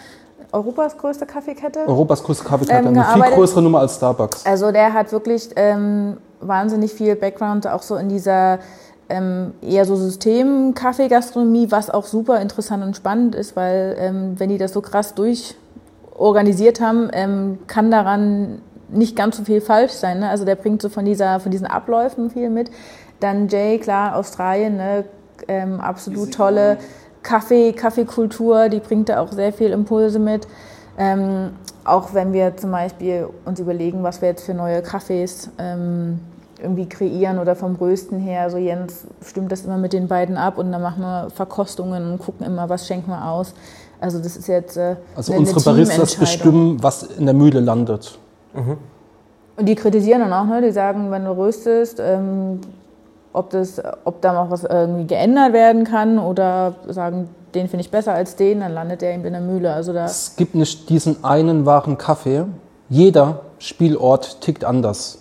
[0.53, 1.81] Europas größte Kaffeekette.
[1.87, 4.47] Europas größte Kaffeekette, Ähm, eine viel größere Nummer als Starbucks.
[4.47, 8.59] Also der hat wirklich ähm, wahnsinnig viel Background, auch so in dieser
[9.09, 14.59] ähm, eher so System-Kaffeegastronomie, was auch super interessant und spannend ist, weil ähm, wenn die
[14.59, 20.21] das so krass durchorganisiert haben, ähm, kann daran nicht ganz so viel falsch sein.
[20.21, 20.29] Ne?
[20.29, 22.71] Also der bringt so von, dieser, von diesen Abläufen viel mit.
[23.21, 25.05] Dann Jay, klar, Australien, ne?
[25.49, 26.79] ähm, absolut tolle
[27.23, 30.47] Kaffee, Kaffeekultur, die bringt da auch sehr viel Impulse mit.
[30.97, 31.51] Ähm,
[31.85, 36.21] auch wenn wir zum Beispiel uns überlegen, was wir jetzt für neue Kaffees ähm,
[36.61, 38.49] irgendwie kreieren oder vom Rösten her.
[38.51, 42.19] So Jens stimmt das immer mit den beiden ab und dann machen wir Verkostungen und
[42.19, 43.55] gucken immer, was schenken wir aus.
[44.01, 47.61] Also das ist jetzt äh, Also eine, unsere eine Baristas bestimmen, was in der Mühle
[47.61, 48.19] landet.
[49.57, 50.63] Und die kritisieren dann auch, ne?
[50.63, 52.61] die sagen, wenn du röstest, ähm,
[53.33, 57.91] ob, das, ob da noch was irgendwie geändert werden kann oder sagen, den finde ich
[57.91, 59.73] besser als den, dann landet der eben in der Mühle.
[59.73, 62.45] Also da Es gibt nicht diesen einen wahren Kaffee.
[62.89, 65.19] Jeder Spielort tickt anders.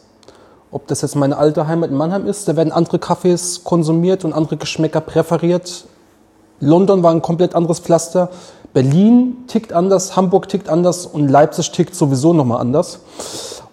[0.71, 4.33] Ob das jetzt meine alte Heimat in Mannheim ist, da werden andere Kaffees konsumiert und
[4.33, 5.85] andere Geschmäcker präferiert.
[6.59, 8.29] London war ein komplett anderes Pflaster.
[8.73, 12.99] Berlin tickt anders, Hamburg tickt anders und Leipzig tickt sowieso nochmal anders.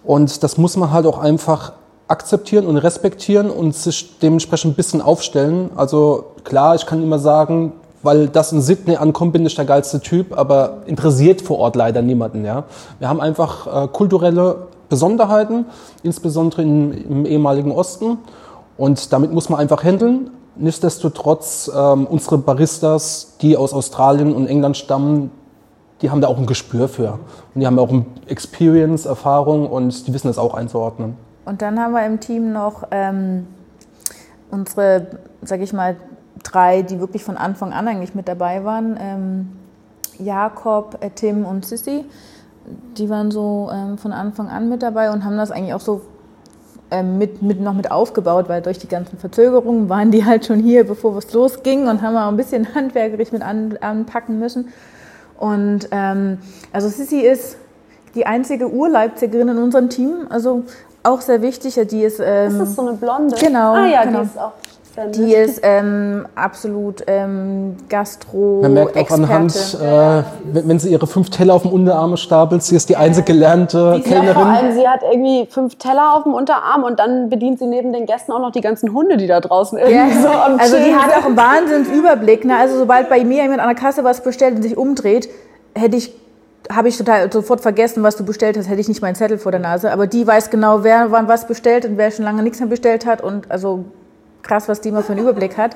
[0.03, 1.73] Und das muss man halt auch einfach
[2.07, 5.71] akzeptieren und respektieren und sich dementsprechend ein bisschen aufstellen.
[5.75, 10.01] Also klar, ich kann immer sagen, weil das in Sydney ankommt, bin ich der geilste
[10.01, 12.43] Typ, aber interessiert vor Ort leider niemanden.
[12.45, 12.65] Ja?
[12.99, 15.65] Wir haben einfach äh, kulturelle Besonderheiten,
[16.03, 18.17] insbesondere im, im ehemaligen Osten.
[18.77, 20.31] Und damit muss man einfach handeln.
[20.55, 25.31] Nichtsdestotrotz, ähm, unsere Baristas, die aus Australien und England stammen,
[26.01, 27.19] die haben da auch ein Gespür für.
[27.53, 31.15] Und die haben auch ein Experience, Erfahrung und die wissen das auch einzuordnen.
[31.45, 33.47] Und dann haben wir im Team noch ähm,
[34.49, 35.07] unsere,
[35.41, 35.95] sag ich mal,
[36.43, 38.97] drei, die wirklich von Anfang an eigentlich mit dabei waren.
[38.99, 39.49] Ähm,
[40.17, 42.05] Jakob, äh, Tim und Sissy.
[42.97, 46.01] Die waren so ähm, von Anfang an mit dabei und haben das eigentlich auch so
[47.03, 50.85] mit, mit, noch mit aufgebaut, weil durch die ganzen Verzögerungen waren die halt schon hier,
[50.85, 54.69] bevor es losging und haben auch ein bisschen handwerklich mit an, anpacken müssen.
[55.39, 56.37] Und ähm,
[56.71, 57.57] also Sissy ist
[58.13, 60.63] die einzige Urleipzigerin in unserem Team, also
[61.03, 61.79] auch sehr wichtig.
[61.89, 63.35] Die ist, ähm, Ist das so eine Blonde?
[63.39, 64.19] Genau, Ah ja, genau.
[64.19, 64.51] die ist auch
[64.95, 65.15] nett.
[65.15, 68.59] die ist ähm, absolut ähm, Gastro.
[68.61, 72.63] Man merkt auch anhand, äh, wenn, wenn sie ihre fünf Teller auf dem Unterarm stapelt,
[72.63, 74.47] sie ist die einzige gelernte Ja, vor Kellnerin.
[74.47, 78.05] allem, sie hat irgendwie fünf Teller auf dem Unterarm und dann bedient sie neben den
[78.05, 81.11] Gästen auch noch die ganzen Hunde, die da draußen irgendwie so am also die hat
[81.17, 82.45] auch einen Wahnsinnsüberblick.
[82.45, 82.55] Ne?
[82.57, 85.29] Also sobald bei mir jemand an der Kasse was bestellt und sich umdreht,
[85.75, 86.13] hätte ich
[86.69, 89.51] habe ich total sofort vergessen, was du bestellt hast, hätte ich nicht meinen Zettel vor
[89.51, 89.91] der Nase.
[89.91, 93.05] Aber die weiß genau, wer wann was bestellt und wer schon lange nichts mehr bestellt
[93.05, 93.21] hat.
[93.21, 93.85] Und also
[94.43, 95.75] krass, was die mal für einen Überblick hat.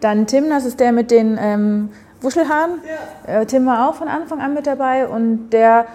[0.00, 1.90] Dann Tim, das ist der mit den ähm,
[2.20, 2.80] Wuschelhaaren.
[3.26, 5.86] Äh, Tim war auch von Anfang an mit dabei und der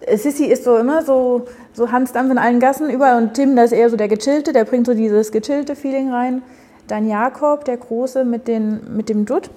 [0.00, 3.56] äh, Sissi ist so immer so, so Hans Dampf in allen Gassen überall und Tim,
[3.56, 6.42] das ist eher so der Gechillte, der bringt so dieses gechillte Feeling rein.
[6.88, 9.50] Dann Jakob, der Große mit, den, mit dem Dutt.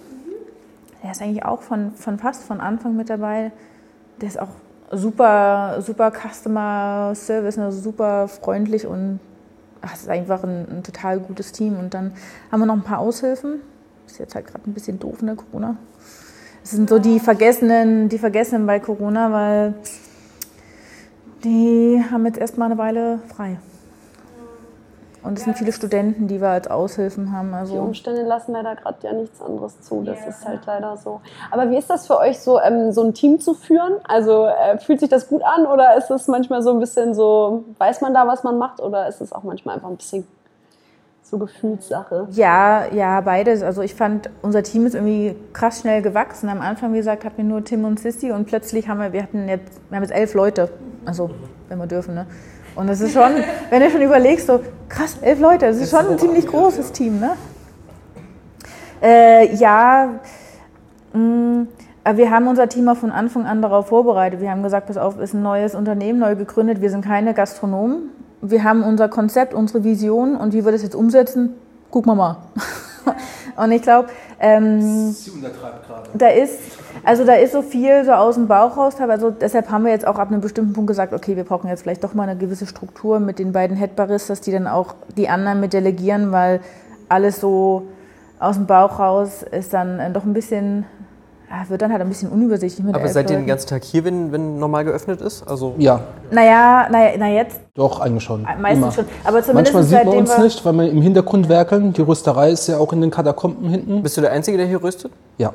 [1.04, 3.52] Der ist eigentlich auch von, von fast von Anfang mit dabei.
[4.20, 4.50] Der ist auch
[4.92, 9.20] super, super Customer Service, also super freundlich und
[9.82, 11.78] ach, es ist einfach ein, ein total gutes Team.
[11.78, 12.14] Und dann
[12.52, 13.62] haben wir noch ein paar Aushilfen.
[14.06, 15.78] Ist jetzt halt gerade ein bisschen doof, ne, Corona.
[16.64, 19.74] Es sind so die Vergessenen, die Vergessenen bei Corona, weil
[21.44, 23.58] die haben jetzt erstmal eine Weile frei.
[25.22, 27.50] Und es sind viele Studenten, die wir als Aushilfen haben.
[27.50, 30.04] Die Also Umstände lassen leider gerade ja nichts anderes zu.
[30.04, 31.22] Das ist halt leider so.
[31.52, 33.94] Aber wie ist das für euch, so, ähm, so ein Team zu führen?
[34.08, 37.66] Also äh, fühlt sich das gut an oder ist es manchmal so ein bisschen so,
[37.78, 40.26] weiß man da, was man macht oder ist es auch manchmal einfach ein bisschen
[41.22, 42.28] so Gefühlssache?
[42.32, 43.62] ja, ja, beides.
[43.62, 46.50] Also ich fand, unser Team ist irgendwie krass schnell gewachsen.
[46.50, 49.24] Am Anfang, wie gesagt, hatten wir nur Tim und Sissy und plötzlich haben wir, wir
[49.24, 50.70] hatten jetzt, wir haben jetzt elf Leute.
[51.06, 51.30] Also,
[51.68, 52.26] wenn wir dürfen, ne?
[52.80, 53.34] Und das ist schon,
[53.70, 57.20] wenn du schon überlegst, so krass, elf Leute, das ist schon ein ziemlich großes Team,
[57.20, 57.32] ne?
[59.02, 60.22] Äh, ja,
[61.12, 61.66] mh,
[62.06, 64.40] aber wir haben unser Team auch von Anfang an darauf vorbereitet.
[64.40, 66.80] Wir haben gesagt, pass auf, ist ein neues Unternehmen, neu gegründet.
[66.80, 68.12] Wir sind keine Gastronomen.
[68.42, 71.56] Wir haben unser Konzept, unsere Vision und wie wir das jetzt umsetzen,
[71.92, 72.38] gucken wir mal.
[73.58, 74.08] und ich glaube,
[74.40, 75.14] ähm,
[76.14, 76.60] da ist,
[77.04, 78.96] also da ist so viel so aus dem Bauch raus.
[79.00, 81.84] Also deshalb haben wir jetzt auch ab einem bestimmten Punkt gesagt, okay, wir brauchen jetzt
[81.84, 85.60] vielleicht doch mal eine gewisse Struktur mit den beiden Headbaristas, die dann auch die anderen
[85.60, 86.62] mit delegieren, weil
[87.08, 87.84] alles so
[88.40, 90.86] aus dem Bauch raus ist dann äh, doch ein bisschen,
[91.50, 94.06] ja, wird dann halt ein bisschen unübersichtlich mit Aber seid ihr den ganzen Tag hier,
[94.06, 95.46] wenn, wenn normal geöffnet ist?
[95.48, 98.44] Also Ja, Naja, naja, na jetzt doch, eigentlich schon.
[98.62, 98.92] meistens Immer.
[98.92, 99.06] schon.
[99.26, 101.92] Aber zumindest Manchmal sieht man uns nicht, weil wir im Hintergrund werkeln.
[101.94, 104.04] Die Rösterei ist ja auch in den Katakomben hinten.
[104.04, 105.12] bist du der Einzige, der hier röstet?
[105.38, 105.52] Ja.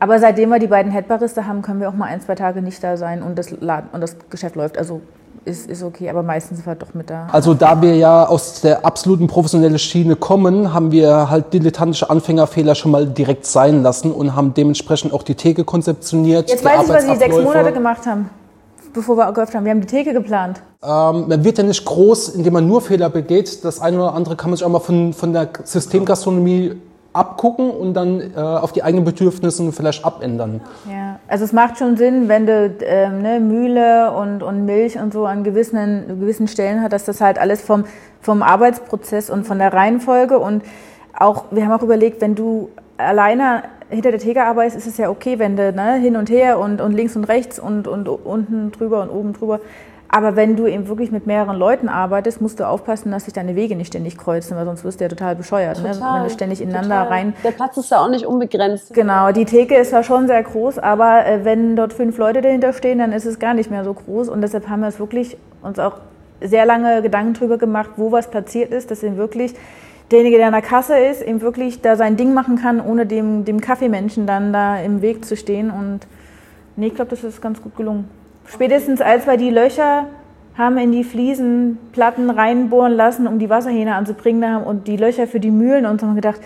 [0.00, 2.82] Aber seitdem wir die beiden Headbarista haben, können wir auch mal ein, zwei Tage nicht
[2.82, 4.78] da sein und das, Laden, und das Geschäft läuft.
[4.78, 5.02] Also
[5.44, 7.28] ist, ist okay, aber meistens sind wir doch mit da.
[7.32, 12.74] Also da wir ja aus der absoluten professionellen Schiene kommen, haben wir halt dilettantische Anfängerfehler
[12.74, 16.50] schon mal direkt sein lassen und haben dementsprechend auch die Theke konzeptioniert.
[16.50, 17.36] Jetzt weiß ich, was Sie sechs.
[17.36, 18.30] Monate gemacht haben,
[18.94, 19.64] bevor wir geöffnet haben.
[19.64, 20.62] Wir haben die Theke geplant.
[20.82, 23.64] Ähm, man wird ja nicht groß, indem man nur Fehler begeht.
[23.64, 26.72] Das eine oder andere kann man sich auch mal von, von der Systemgastronomie
[27.12, 30.60] abgucken und dann äh, auf die eigenen Bedürfnisse vielleicht abändern.
[30.88, 35.12] Ja, also es macht schon Sinn, wenn du ähm, ne, Mühle und, und Milch und
[35.12, 37.84] so an gewissen, gewissen Stellen hat, dass das halt alles vom,
[38.20, 40.62] vom Arbeitsprozess und von der Reihenfolge und
[41.18, 45.10] auch, wir haben auch überlegt, wenn du alleine hinter der Theke arbeitest, ist es ja
[45.10, 48.70] okay, wenn du ne, hin und her und, und links und rechts und, und unten
[48.70, 49.60] drüber und oben drüber.
[50.12, 53.54] Aber wenn du eben wirklich mit mehreren Leuten arbeitest, musst du aufpassen, dass sich deine
[53.54, 55.90] Wege nicht ständig kreuzen, weil sonst wirst du ja total bescheuert, ne?
[55.90, 57.08] wenn du ständig ineinander total.
[57.08, 58.92] rein Der Platz ist ja auch nicht unbegrenzt.
[58.92, 62.72] Genau, die Theke ist ja schon sehr groß, aber äh, wenn dort fünf Leute dahinter
[62.72, 64.28] stehen, dann ist es gar nicht mehr so groß.
[64.28, 65.98] Und deshalb haben wir es wirklich uns auch
[66.40, 69.54] sehr lange Gedanken drüber gemacht, wo was platziert ist, dass eben wirklich
[70.10, 73.44] derjenige, der an der Kasse ist, eben wirklich da sein Ding machen kann, ohne dem,
[73.44, 75.70] dem Kaffeemenschen dann da im Weg zu stehen.
[75.70, 76.00] Und
[76.74, 78.08] nee, ich glaube, das ist ganz gut gelungen.
[78.52, 80.06] Spätestens als wir die Löcher
[80.58, 85.40] haben in die Fliesenplatten reinbohren lassen, um die Wasserhähne anzubringen haben und die Löcher für
[85.40, 86.40] die Mühlen und so haben wir gedacht,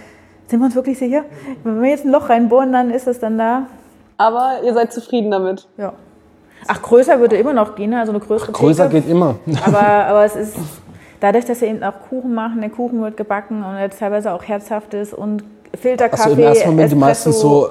[0.47, 1.23] sind wir uns wirklich sicher?
[1.65, 3.67] Wenn wir jetzt ein Loch reinbohren, dann ist es dann da.
[4.19, 5.67] Aber ihr seid zufrieden damit.
[5.79, 5.95] Ja.
[6.69, 8.01] Ach, größer würde immer noch gehen, ne?
[8.01, 9.03] also eine größere Größer Theke.
[9.03, 9.37] geht immer.
[9.67, 10.57] Aber, aber es ist
[11.21, 14.43] dadurch, dass wir eben auch Kuchen machen, der Kuchen wird gebacken und jetzt teilweise auch
[14.45, 15.43] herzhaftes und
[15.79, 17.33] Filterkaffee, Also im ersten Moment Espresso.
[17.33, 17.71] so,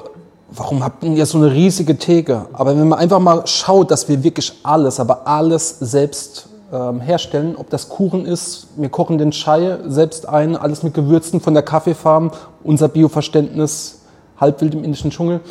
[0.56, 2.46] warum habt ihr so eine riesige Theke?
[2.54, 7.56] Aber wenn man einfach mal schaut, dass wir wirklich alles, aber alles selbst ähm, herstellen,
[7.56, 11.64] ob das Kuchen ist, wir kochen den Chai selbst ein, alles mit Gewürzen von der
[11.64, 12.32] Kaffeefarm,
[12.64, 14.02] unser Bioverständnis,
[14.40, 15.42] halbwild im indischen Dschungel.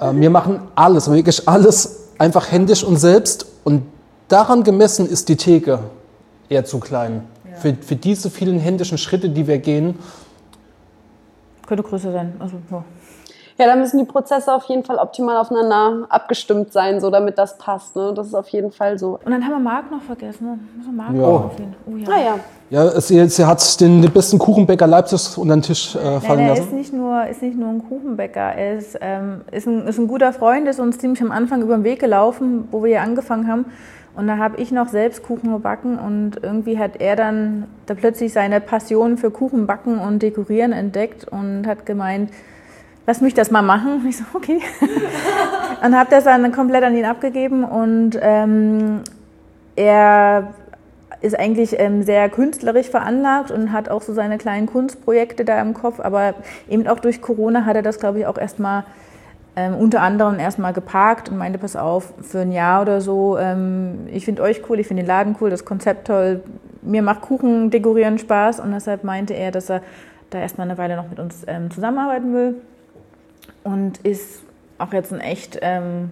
[0.00, 3.82] Ähm, wir machen alles, aber wirklich alles einfach händisch und selbst und
[4.28, 5.80] daran gemessen ist die Theke
[6.48, 7.22] eher zu klein.
[7.56, 9.96] Für, für diese vielen händischen Schritte, die wir gehen,
[11.68, 12.32] Könnte größer sein.
[12.38, 12.82] Also, ja.
[13.58, 17.58] Ja, da müssen die Prozesse auf jeden Fall optimal aufeinander abgestimmt sein, so damit das
[17.58, 17.96] passt.
[17.96, 18.12] Ne?
[18.14, 19.18] Das ist auf jeden Fall so.
[19.24, 20.46] Und dann haben wir Marc noch vergessen.
[20.46, 20.58] Ne?
[20.76, 21.20] Müssen wir Marc Ja.
[21.20, 21.74] noch aufnehmen.
[21.86, 22.08] Oh, ja.
[22.08, 22.34] Naja,
[22.70, 26.40] Ja, sie, sie hat den, den besten Kuchenbäcker Leipzigs unter den Tisch äh, Nein, fallen
[26.40, 26.62] er lassen.
[26.62, 30.06] ist nicht nur, ist nicht nur ein Kuchenbäcker, er ist, ähm, ist, ein, ist ein
[30.06, 33.48] guter Freund, ist uns ziemlich am Anfang über den Weg gelaufen, wo wir hier angefangen
[33.48, 33.64] haben.
[34.14, 38.32] Und da habe ich noch selbst Kuchen gebacken und irgendwie hat er dann da plötzlich
[38.32, 42.30] seine Passion für Kuchenbacken und Dekorieren entdeckt und hat gemeint,
[43.08, 44.02] lass mich das mal machen.
[44.02, 44.60] Und ich so, okay.
[45.82, 49.00] und habe das dann komplett an ihn abgegeben und ähm,
[49.74, 50.52] er
[51.20, 55.72] ist eigentlich ähm, sehr künstlerisch veranlagt und hat auch so seine kleinen Kunstprojekte da im
[55.72, 56.34] Kopf, aber
[56.68, 58.84] eben auch durch Corona hat er das, glaube ich, auch erstmal
[59.56, 64.06] ähm, unter anderem erstmal geparkt und meinte, pass auf, für ein Jahr oder so, ähm,
[64.12, 66.42] ich finde euch cool, ich finde den Laden cool, das Konzept toll,
[66.82, 69.80] mir macht Kuchen dekorieren Spaß und deshalb meinte er, dass er
[70.30, 72.56] da erstmal eine Weile noch mit uns ähm, zusammenarbeiten will
[73.68, 74.42] und ist
[74.78, 76.10] auch jetzt ein echt ähm,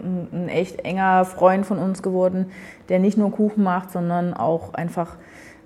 [0.00, 2.46] ein echt enger Freund von uns geworden,
[2.88, 5.16] der nicht nur Kuchen macht, sondern auch einfach,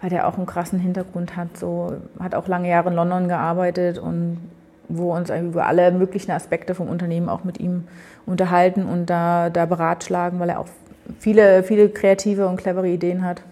[0.01, 1.57] weil der auch einen krassen Hintergrund hat.
[1.57, 4.39] So hat auch lange Jahre in London gearbeitet und
[4.89, 7.85] wo uns über alle möglichen Aspekte vom Unternehmen auch mit ihm
[8.27, 10.69] unterhalten und da, da beratschlagen, weil er auch
[11.19, 13.43] viele, viele kreative und clevere Ideen hat.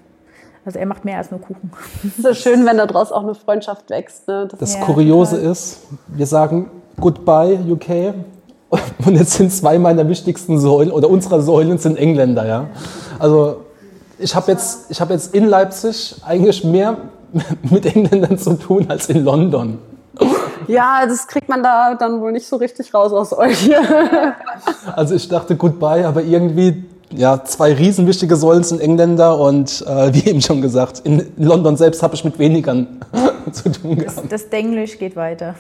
[0.65, 1.73] Also er macht mehr als nur Kuchen.
[2.05, 4.29] Es ist so schön, wenn daraus auch eine Freundschaft wächst.
[4.29, 4.49] Ne?
[4.51, 5.53] Das, das Kuriose total.
[5.53, 8.15] ist, wir sagen Goodbye UK
[9.07, 12.47] und jetzt sind zwei meiner wichtigsten Säulen oder unserer Säulen sind Engländer.
[12.47, 12.67] Ja?
[13.19, 13.65] Also
[14.19, 16.97] ich habe jetzt, hab jetzt in Leipzig eigentlich mehr
[17.71, 19.79] mit Engländern zu tun als in London.
[20.67, 23.71] Ja, das kriegt man da dann wohl nicht so richtig raus aus euch.
[24.97, 30.29] also ich dachte Goodbye, aber irgendwie ja, zwei riesenwichtige Säulen sind Engländer und äh, wie
[30.29, 33.01] eben schon gesagt, in London selbst habe ich mit wenigern
[33.53, 34.19] zu tun gehabt.
[34.19, 35.55] Das, das Denglisch geht weiter.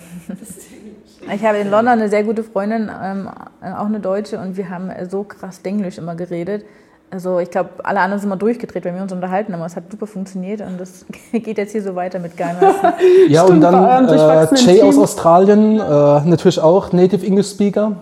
[1.32, 3.28] Ich habe in London eine sehr gute Freundin, ähm,
[3.62, 6.64] auch eine Deutsche, und wir haben so krass Denglisch immer geredet.
[7.10, 9.84] Also ich glaube, alle anderen sind mal durchgedreht, wenn wir uns unterhalten, aber es hat
[9.90, 12.74] super funktioniert und das geht jetzt hier so weiter mit Garnas.
[13.28, 17.96] ja, Stimmt, und dann äh, Jay aus Australien, äh, natürlich auch Native English Speaker.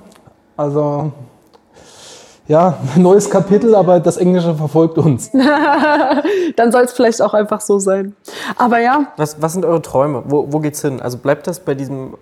[0.56, 1.12] Also
[2.48, 5.30] ja, neues Kapitel, aber das Englische verfolgt uns.
[6.56, 8.16] Dann soll es vielleicht auch einfach so sein.
[8.56, 9.12] Aber ja.
[9.16, 10.24] Was, was sind eure Träume?
[10.26, 11.00] Wo, wo geht's hin?
[11.00, 12.14] Also bleibt das bei diesem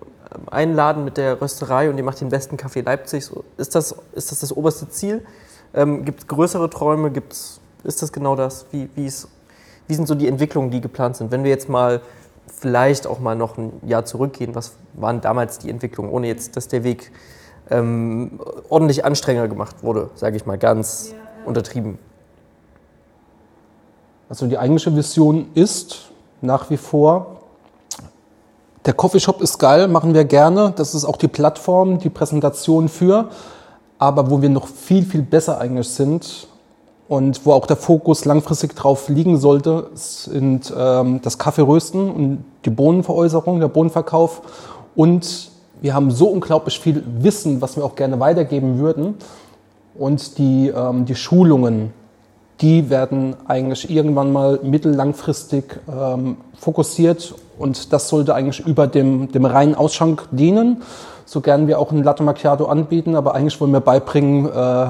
[0.49, 3.31] Einladen mit der Rösterei und ihr macht den besten Kaffee Leipzigs?
[3.57, 5.25] Ist das ist das, das oberste Ziel?
[5.73, 7.11] Ähm, Gibt es größere Träume?
[7.11, 8.65] Gibt's, ist das genau das?
[8.71, 9.27] Wie, wie, ist,
[9.87, 11.31] wie sind so die Entwicklungen, die geplant sind?
[11.31, 12.01] Wenn wir jetzt mal
[12.47, 16.67] vielleicht auch mal noch ein Jahr zurückgehen, was waren damals die Entwicklungen, ohne jetzt, dass
[16.67, 17.11] der Weg
[17.69, 21.23] ähm, ordentlich anstrengender gemacht wurde, sage ich mal ganz ja, ja.
[21.45, 21.97] untertrieben.
[24.29, 27.34] Also die eigentliche Vision ist nach wie vor,
[28.85, 30.73] der Coffeeshop ist geil, machen wir gerne.
[30.75, 33.29] Das ist auch die Plattform, die Präsentation für.
[33.97, 36.47] Aber wo wir noch viel, viel besser eigentlich sind
[37.07, 42.69] und wo auch der Fokus langfristig drauf liegen sollte, sind ähm, das Kaffeerösten und die
[42.69, 44.41] Bohnenveräußerung, der Bohnenverkauf
[44.95, 49.15] und wir haben so unglaublich viel Wissen, was wir auch gerne weitergeben würden.
[49.97, 51.93] Und die, ähm, die Schulungen,
[52.61, 59.45] die werden eigentlich irgendwann mal mittellangfristig ähm, fokussiert und das sollte eigentlich über dem, dem
[59.45, 60.81] reinen Ausschank dienen.
[61.25, 64.87] So gern wir auch ein Latte Macchiato anbieten, aber eigentlich wollen wir beibringen, äh,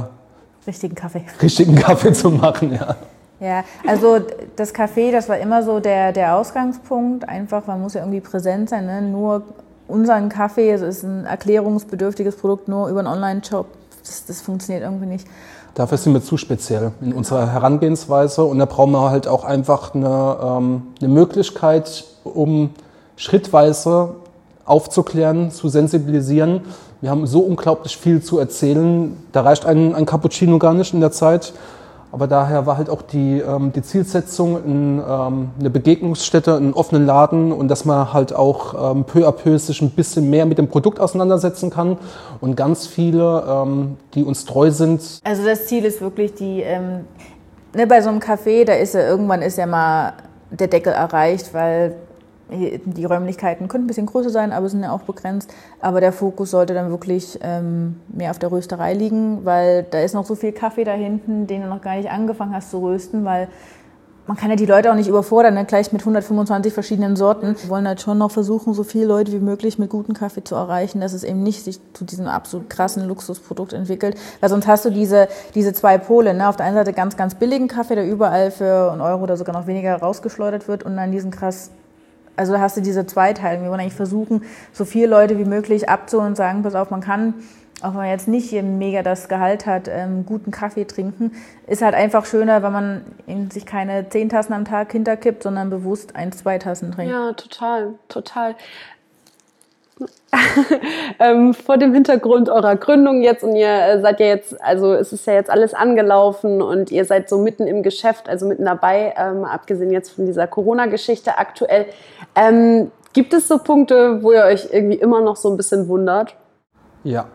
[0.68, 1.24] richtigen Kaffee.
[1.42, 2.96] Richtigen Kaffee zu machen, ja.
[3.40, 4.20] Ja, also
[4.56, 7.28] das Kaffee, das war immer so der, der Ausgangspunkt.
[7.28, 8.86] Einfach, man muss ja irgendwie präsent sein.
[8.86, 9.02] Ne?
[9.02, 9.44] Nur
[9.88, 13.68] unseren Kaffee, es ist ein erklärungsbedürftiges Produkt, nur über einen Online-Shop,
[14.04, 15.28] das, das funktioniert irgendwie nicht.
[15.76, 19.94] Dafür sind wir zu speziell in unserer Herangehensweise und da brauchen wir halt auch einfach
[19.94, 22.70] eine, ähm, eine Möglichkeit, um
[23.18, 24.16] schrittweise
[24.64, 26.62] aufzuklären, zu sensibilisieren.
[27.02, 29.18] Wir haben so unglaublich viel zu erzählen.
[29.34, 31.52] Da reicht ein, ein Cappuccino gar nicht in der Zeit.
[32.16, 37.06] Aber daher war halt auch die, ähm, die Zielsetzung, in, ähm, eine Begegnungsstätte, einen offenen
[37.06, 40.58] Laden und dass man halt auch ähm, peu à peu sich ein bisschen mehr mit
[40.58, 41.98] dem Produkt auseinandersetzen kann.
[42.40, 45.02] Und ganz viele, ähm, die uns treu sind.
[45.26, 47.02] Also das Ziel ist wirklich die, ähm,
[47.76, 50.14] ne, bei so einem Café, da ist ja irgendwann ist ja mal
[50.52, 51.98] der Deckel erreicht, weil
[52.50, 55.54] die Räumlichkeiten können ein bisschen größer sein, aber sind ja auch begrenzt.
[55.80, 60.14] Aber der Fokus sollte dann wirklich ähm, mehr auf der Rösterei liegen, weil da ist
[60.14, 63.26] noch so viel Kaffee da hinten, den du noch gar nicht angefangen hast zu rösten,
[63.26, 63.48] weil
[64.28, 65.66] man kann ja die Leute auch nicht überfordern, ne?
[65.66, 67.56] gleich mit 125 verschiedenen Sorten.
[67.62, 70.56] Wir wollen halt schon noch versuchen, so viele Leute wie möglich mit gutem Kaffee zu
[70.56, 74.18] erreichen, dass es eben nicht sich zu diesem absolut krassen Luxusprodukt entwickelt.
[74.40, 76.34] Weil sonst hast du diese, diese zwei Pole.
[76.34, 76.50] Ne?
[76.50, 79.54] Auf der einen Seite ganz, ganz billigen Kaffee, der überall für einen Euro oder sogar
[79.54, 81.70] noch weniger rausgeschleudert wird und dann diesen krass
[82.36, 83.64] also da hast du diese Zweiteilung.
[83.64, 84.44] Wir wollen eigentlich versuchen,
[84.74, 87.36] so viele Leute wie möglich abzuholen und sagen, pass auf, man kann,
[87.82, 91.32] auch wenn man jetzt nicht hier mega das Gehalt hat, ähm, guten Kaffee trinken.
[91.68, 93.02] Ist halt einfach schöner, wenn man
[93.52, 97.12] sich keine zehn Tassen am Tag hinterkippt, sondern bewusst ein, zwei Tassen trinkt.
[97.12, 98.56] Ja, total, total.
[101.20, 105.14] ähm, vor dem Hintergrund eurer Gründung jetzt und ihr äh, seid ja jetzt, also es
[105.14, 109.14] ist ja jetzt alles angelaufen und ihr seid so mitten im Geschäft, also mitten dabei,
[109.18, 111.86] ähm, abgesehen jetzt von dieser Corona-Geschichte aktuell.
[112.36, 116.36] Ähm, gibt es so Punkte, wo ihr euch irgendwie immer noch so ein bisschen wundert?
[117.04, 117.28] Ja,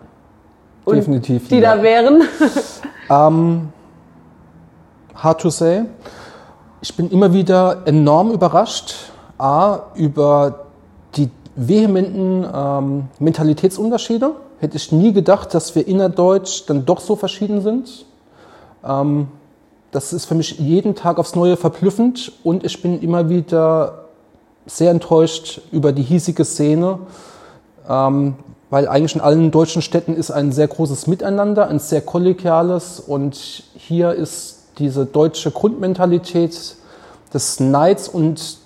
[0.84, 1.48] und definitiv.
[1.48, 1.76] Die ja.
[1.76, 2.22] da wären?
[3.08, 3.72] um,
[5.14, 5.84] hard to say.
[6.82, 8.94] Ich bin immer wieder enorm überrascht,
[9.38, 10.69] A, über die
[11.56, 14.32] vehementen ähm, Mentalitätsunterschiede.
[14.58, 18.04] Hätte ich nie gedacht, dass wir innerdeutsch dann doch so verschieden sind.
[18.84, 19.28] Ähm,
[19.90, 24.04] das ist für mich jeden Tag aufs Neue verblüffend und ich bin immer wieder
[24.66, 27.00] sehr enttäuscht über die hiesige Szene,
[27.88, 28.34] ähm,
[28.68, 33.64] weil eigentlich in allen deutschen Städten ist ein sehr großes Miteinander, ein sehr kollegiales und
[33.74, 36.76] hier ist diese deutsche Grundmentalität
[37.34, 38.59] des Neids und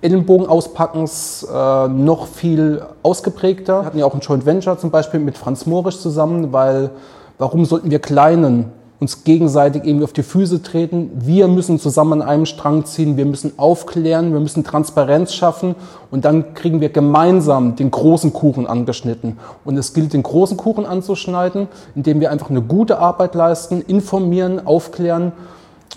[0.00, 3.80] Ellenbogenauspackens äh, noch viel ausgeprägter.
[3.80, 6.90] Wir hatten ja auch ein Joint Venture zum Beispiel mit Franz Morisch zusammen, weil
[7.38, 11.10] warum sollten wir Kleinen uns gegenseitig irgendwie auf die Füße treten.
[11.14, 15.76] Wir müssen zusammen an einem Strang ziehen, wir müssen aufklären, wir müssen Transparenz schaffen
[16.10, 19.38] und dann kriegen wir gemeinsam den großen Kuchen angeschnitten.
[19.64, 24.66] Und es gilt, den großen Kuchen anzuschneiden, indem wir einfach eine gute Arbeit leisten, informieren,
[24.66, 25.32] aufklären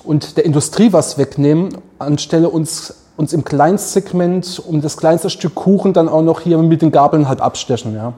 [0.03, 5.93] und der Industrie was wegnehmen, anstelle uns uns im Kleinstsegment um das kleinste Stück Kuchen
[5.93, 7.95] dann auch noch hier mit den Gabeln halt abstechen.
[7.95, 8.13] Ja.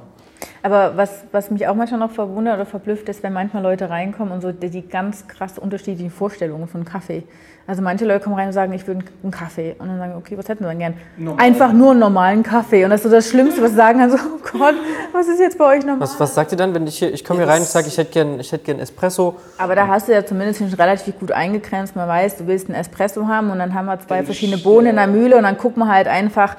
[0.62, 4.34] Aber was, was mich auch manchmal noch verwundert oder verblüfft, ist, wenn manchmal Leute reinkommen
[4.34, 7.24] und so die, die ganz krass unterschiedlichen Vorstellungen von Kaffee.
[7.66, 9.76] Also manche Leute kommen rein und sagen, ich würde einen Kaffee.
[9.80, 10.94] Und dann sagen, okay, was hätten sie dann gern?
[11.16, 11.46] Normal.
[11.46, 12.84] Einfach nur einen normalen Kaffee.
[12.84, 14.76] Und das ist so das Schlimmste, was sie sagen kann, so, oh Gott,
[15.14, 16.02] was ist jetzt bei euch normal?
[16.02, 17.98] Was, was sagt ihr dann, wenn ich hier, ich komme hier rein und sage, ich
[17.98, 19.36] hätte gern, ich hätte gern Espresso?
[19.58, 21.96] Aber da hast du ja zumindest schon relativ gut eingegrenzt.
[21.96, 24.96] Man weiß, du willst einen Espresso haben und dann haben wir zwei verschiedene Bohnen in
[24.98, 26.58] der Mühle und dann guckt man halt einfach,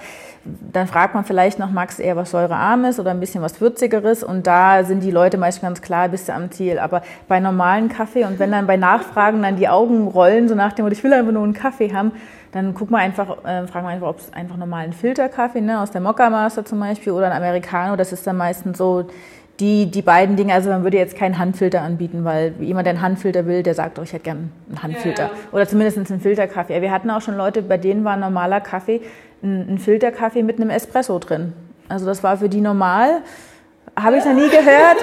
[0.72, 4.22] dann fragt man vielleicht noch, magst du eher was säurearmes oder ein bisschen was würzigeres?
[4.22, 6.78] Und da sind die Leute meist ganz klar, bist du am Ziel.
[6.78, 10.72] Aber bei normalen Kaffee und wenn dann bei Nachfragen dann die Augen rollen, so nach
[10.72, 12.12] dem Motto, ich will einfach nur einen Kaffee haben,
[12.52, 15.90] dann guck mal einfach, äh, fragen wir einfach, ob es einfach normalen Filterkaffee, ne, aus
[15.90, 19.06] der Mokka Master zum Beispiel oder ein Americano, das ist dann meistens so
[19.60, 23.02] die, die beiden Dinge, also man würde jetzt keinen Handfilter anbieten, weil jemand, der einen
[23.02, 25.24] Handfilter will, der sagt, oh, ich hätte gerne einen Handfilter.
[25.24, 25.52] Ja, ja.
[25.52, 26.80] Oder zumindest einen Filterkaffee.
[26.80, 29.00] Wir hatten auch schon Leute, bei denen war normaler Kaffee
[29.44, 31.52] ein, Filterkaffee mit einem Espresso drin.
[31.88, 33.22] Also das war für die normal.
[33.96, 34.96] Habe ich noch nie gehört.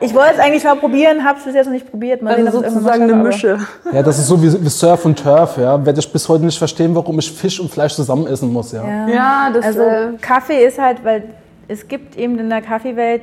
[0.00, 2.20] Ich wollte es eigentlich mal probieren, habe es bis jetzt noch nicht probiert.
[2.20, 3.58] Mal also sehen, sozusagen eine Mische.
[3.92, 5.56] Ja, das ist so wie, wie Surf und Turf.
[5.56, 5.84] Ja.
[5.84, 8.72] Werde ich bis heute nicht verstehen, warum ich Fisch und Fleisch zusammen essen muss.
[8.72, 11.24] Ja, ja, ja das also äh Kaffee ist halt, weil
[11.68, 13.22] es gibt eben in der Kaffeewelt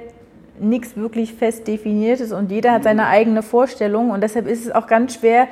[0.59, 4.87] nichts wirklich fest definiertes und jeder hat seine eigene Vorstellung und deshalb ist es auch
[4.87, 5.47] ganz schwer,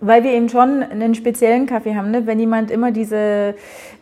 [0.00, 2.10] weil wir eben schon einen speziellen Kaffee haben.
[2.10, 2.26] Ne?
[2.26, 3.54] Wenn jemand immer diese,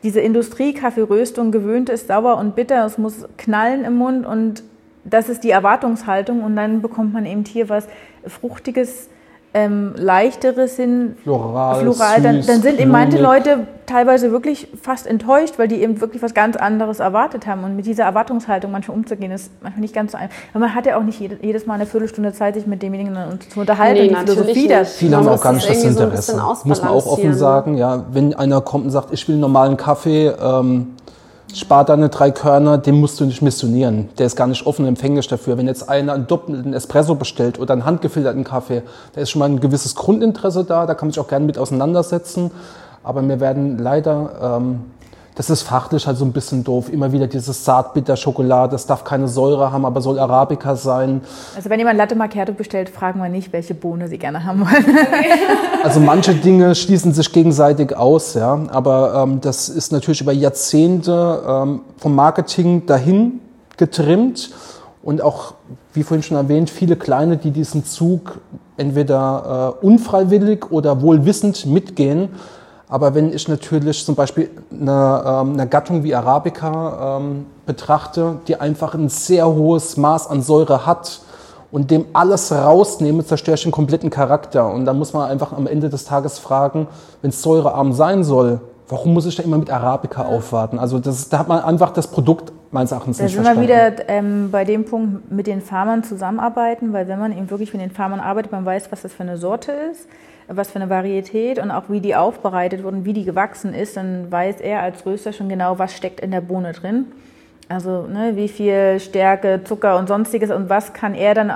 [0.03, 4.63] diese Industriekaffeeröstung gewöhnt ist, sauer und bitter, es muss knallen im Mund und
[5.05, 7.87] das ist die Erwartungshaltung und dann bekommt man eben hier was
[8.27, 9.09] Fruchtiges,
[9.55, 15.59] ähm, leichtere sind, floral, floral dann, dann, sind eben manche Leute teilweise wirklich fast enttäuscht,
[15.59, 17.63] weil die eben wirklich was ganz anderes erwartet haben.
[17.63, 20.35] Und mit dieser Erwartungshaltung manchmal umzugehen, ist manchmal nicht ganz so einfach.
[20.53, 23.17] Weil man hat ja auch nicht jedes Mal eine Viertelstunde Zeit, sich mit demjenigen
[23.49, 24.95] zu unterhalten nee, und die Philosophie das.
[24.95, 26.33] Viele haben auch gar nicht das Interesse.
[26.33, 29.43] So Muss man auch offen sagen, ja, wenn einer kommt und sagt, ich will einen
[29.43, 30.95] normalen Kaffee, ähm,
[31.57, 34.09] spart deine drei Körner, den musst du nicht missionieren.
[34.19, 35.57] Der ist gar nicht offen empfänglich dafür.
[35.57, 38.83] Wenn jetzt einer einen doppelten Espresso bestellt oder einen handgefilterten Kaffee,
[39.15, 41.59] da ist schon mal ein gewisses Grundinteresse da, da kann man sich auch gerne mit
[41.59, 42.51] auseinandersetzen.
[43.03, 44.81] Aber wir werden leider ähm,
[45.37, 46.89] das ist fachlich halt so ein bisschen doof.
[46.93, 51.23] Immer wieder dieses Zartbitter-Schokolade, das darf keine Säure haben, aber soll Arabica sein.
[51.57, 54.99] Also wenn jemand Latte Macchiato bestellt, fragen wir nicht, welche Bohne sie gerne haben wollen.
[55.83, 58.61] also manche Dinge schließen sich gegenseitig aus, ja.
[58.69, 63.41] Aber ähm, das ist natürlich über Jahrzehnte ähm, vom Marketing dahin
[63.77, 64.51] getrimmt
[65.03, 65.55] und auch,
[65.95, 68.39] wie vorhin schon erwähnt, viele Kleine, die diesen Zug
[68.77, 72.29] entweder äh, unfreiwillig oder wohlwissend mitgehen
[72.95, 78.55] aber wenn ich natürlich zum Beispiel eine, ähm, eine Gattung wie Arabica ähm, betrachte, die
[78.61, 81.21] einfach ein sehr hohes Maß an Säure hat
[81.73, 84.73] und dem alles rausnehme, zerstöre ich den kompletten Charakter.
[84.73, 86.87] Und da muss man einfach am Ende des Tages fragen,
[87.21, 90.79] wenn es säurearm sein soll, warum muss ich da immer mit Arabica aufwarten?
[90.79, 93.67] Also das, da hat man einfach das Produkt meines Erachtens da nicht verstanden.
[93.67, 97.33] Da sind wir wieder ähm, bei dem Punkt mit den Farmern zusammenarbeiten, weil wenn man
[97.37, 100.07] eben wirklich mit den Farmern arbeitet, man weiß, was das für eine Sorte ist
[100.49, 104.31] was für eine Varietät und auch wie die aufbereitet wurden, wie die gewachsen ist, dann
[104.31, 107.07] weiß er als Röster schon genau, was steckt in der Bohne drin.
[107.69, 111.53] Also ne, wie viel Stärke, Zucker und sonstiges und was kann er dann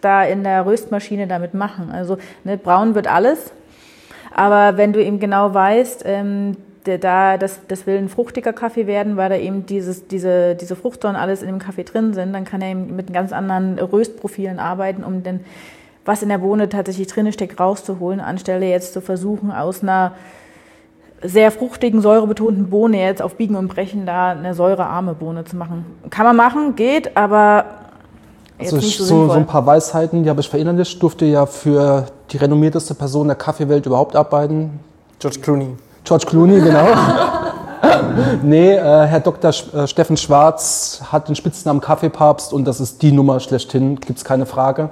[0.00, 1.90] da in der Röstmaschine damit machen.
[1.90, 3.52] Also ne, braun wird alles,
[4.32, 8.86] aber wenn du eben genau weißt, ähm, der, da, das, das will ein fruchtiger Kaffee
[8.86, 12.44] werden, weil da eben dieses, diese, diese Fruchtsäuren alles in dem Kaffee drin sind, dann
[12.44, 15.40] kann er eben mit ganz anderen Röstprofilen arbeiten, um den
[16.08, 20.12] was in der Bohne tatsächlich drin steckt, rauszuholen, anstelle jetzt zu versuchen, aus einer
[21.22, 25.84] sehr fruchtigen, säurebetonten Bohne jetzt auf Biegen und Brechen da eine säurearme Bohne zu machen.
[26.10, 27.64] Kann man machen, geht, aber
[28.58, 30.94] jetzt also nicht so, so, so ein paar Weisheiten, die habe ich verinnerlicht.
[30.94, 34.80] Ich durfte ja für die renommierteste Person der Kaffeewelt überhaupt arbeiten.
[35.18, 35.76] George Clooney.
[36.04, 36.86] George Clooney, genau.
[38.42, 39.52] nee, äh, Herr Dr.
[39.52, 44.18] Sch äh, Steffen Schwarz hat den Spitznamen Kaffeepapst und das ist die Nummer schlechthin, gibt
[44.18, 44.88] es keine Frage.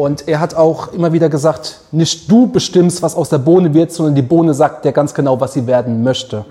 [0.00, 3.92] Und er hat auch immer wieder gesagt, nicht du bestimmst, was aus der Bohne wird,
[3.92, 6.46] sondern die Bohne sagt dir ganz genau, was sie werden möchte.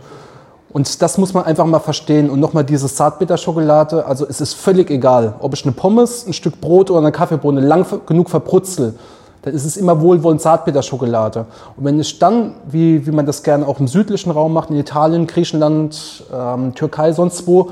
[0.72, 2.30] Und das muss man einfach mal verstehen.
[2.30, 6.62] Und nochmal diese Zartbitterschokolade, also es ist völlig egal, ob ich eine Pommes, ein Stück
[6.62, 8.94] Brot oder eine Kaffeebohne lang genug verbrutzel,
[9.42, 11.48] dann ist es immer wohlwollend Zartbitterschokolade.
[11.76, 14.76] Und wenn ich dann, wie, wie man das gerne auch im südlichen Raum macht, in
[14.76, 17.72] Italien, Griechenland, ähm, Türkei, sonst wo,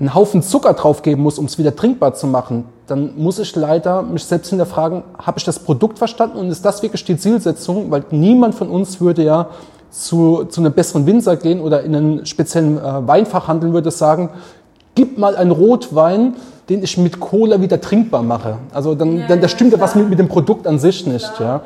[0.00, 4.02] einen Haufen Zucker draufgeben muss, um es wieder trinkbar zu machen, dann muss ich leider
[4.02, 7.90] mich selbst hinterfragen, habe ich das Produkt verstanden und ist das wirklich die Zielsetzung?
[7.90, 9.48] Weil niemand von uns würde ja
[9.90, 14.30] zu, zu einem besseren Winzer gehen oder in einen speziellen äh, Weinfachhandel würde sagen,
[14.94, 16.36] gib mal einen Rotwein,
[16.68, 18.58] den ich mit Cola wieder trinkbar mache.
[18.72, 21.32] Also dann, ja, dann da stimmt ja was mit, mit dem Produkt an sich nicht.
[21.40, 21.62] Ja.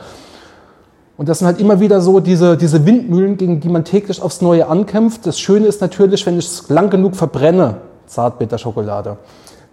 [1.16, 4.40] Und das sind halt immer wieder so diese, diese Windmühlen, gegen die man täglich aufs
[4.40, 5.26] Neue ankämpft.
[5.26, 9.16] Das Schöne ist natürlich, wenn ich es lang genug verbrenne, Zartbitterschokolade,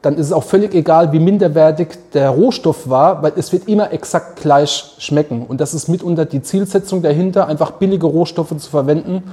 [0.01, 3.91] dann ist es auch völlig egal, wie minderwertig der Rohstoff war, weil es wird immer
[3.91, 5.45] exakt gleich schmecken.
[5.45, 9.23] Und das ist mitunter die Zielsetzung dahinter, einfach billige Rohstoffe zu verwenden.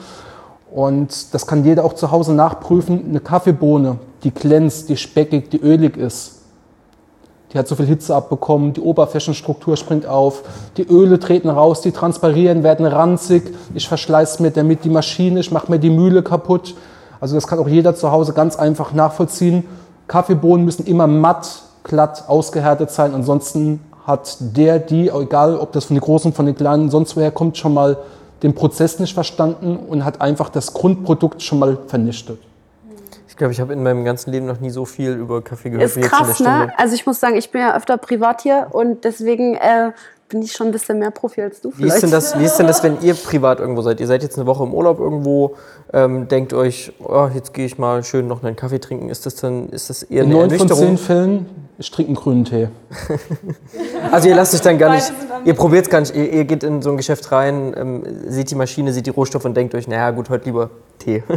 [0.75, 3.05] Und das kann jeder auch zu Hause nachprüfen.
[3.09, 6.33] Eine Kaffeebohne, die glänzt, die speckig, die ölig ist.
[7.53, 10.43] Die hat so viel Hitze abbekommen, die Oberflächenstruktur springt auf,
[10.77, 13.55] die Öle treten raus, die transparieren, werden ranzig.
[13.73, 16.75] Ich verschleiß mir damit die Maschine, ich mache mir die Mühle kaputt.
[17.21, 19.67] Also das kann auch jeder zu Hause ganz einfach nachvollziehen.
[20.09, 23.15] Kaffeebohnen müssen immer matt, glatt, ausgehärtet sein.
[23.15, 27.31] Ansonsten hat der, die, egal ob das von den Großen, von den Kleinen, sonst woher
[27.31, 27.99] kommt, schon mal
[28.43, 32.39] den Prozess nicht verstanden und hat einfach das Grundprodukt schon mal vernichtet.
[33.29, 35.91] Ich glaube, ich habe in meinem ganzen Leben noch nie so viel über Kaffee gehört
[35.91, 36.67] ist wie jetzt krass, in der Stunde.
[36.69, 36.73] Ne?
[36.79, 39.93] Also ich muss sagen, ich bin ja öfter privat hier und deswegen äh,
[40.29, 41.93] bin ich schon ein bisschen mehr Profi als du vielleicht.
[41.93, 44.01] Wie ist, denn das, wie ist denn das, wenn ihr privat irgendwo seid?
[44.01, 45.55] Ihr seid jetzt eine Woche im Urlaub irgendwo,
[45.93, 49.09] ähm, denkt euch, oh, jetzt gehe ich mal schön noch einen Kaffee trinken.
[49.09, 51.47] Ist das dann ist das eher In neun von zehn Fällen,
[51.79, 52.69] ich trinke einen grünen Tee.
[54.13, 55.13] also ihr lasst euch dann gar nicht,
[55.45, 58.51] ihr probiert es gar nicht, ihr, ihr, geht in so ein Geschäft rein, ähm, seht
[58.51, 61.23] die Maschine, seht die Rohstoffe und denkt euch, naja gut, heute lieber Tee.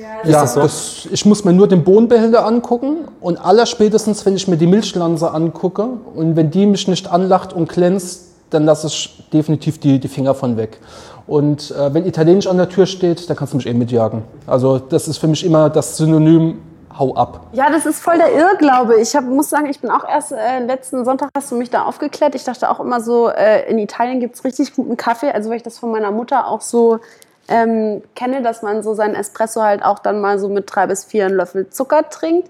[0.00, 0.60] Ja, ja das so?
[0.60, 5.30] das, ich muss mir nur den Bohnenbehälter angucken und allerspätestens, wenn ich mir die Milchlanze
[5.30, 10.08] angucke und wenn die mich nicht anlacht und glänzt, dann lasse ich definitiv die, die
[10.08, 10.78] Finger von weg.
[11.26, 14.22] Und äh, wenn Italienisch an der Tür steht, dann kannst du mich eh mitjagen.
[14.46, 16.62] Also das ist für mich immer das Synonym
[16.98, 17.46] hau ab.
[17.52, 19.00] Ja, das ist voll der Irrglaube.
[19.00, 21.84] Ich hab, muss sagen, ich bin auch erst äh, letzten Sonntag hast du mich da
[21.84, 22.34] aufgeklärt.
[22.34, 25.30] Ich dachte auch immer so, äh, in Italien gibt es richtig guten Kaffee.
[25.30, 26.98] Also weil ich das von meiner Mutter auch so
[27.50, 31.04] ähm, kenne, dass man so seinen Espresso halt auch dann mal so mit drei bis
[31.04, 32.48] vier Löffel Zucker trinkt.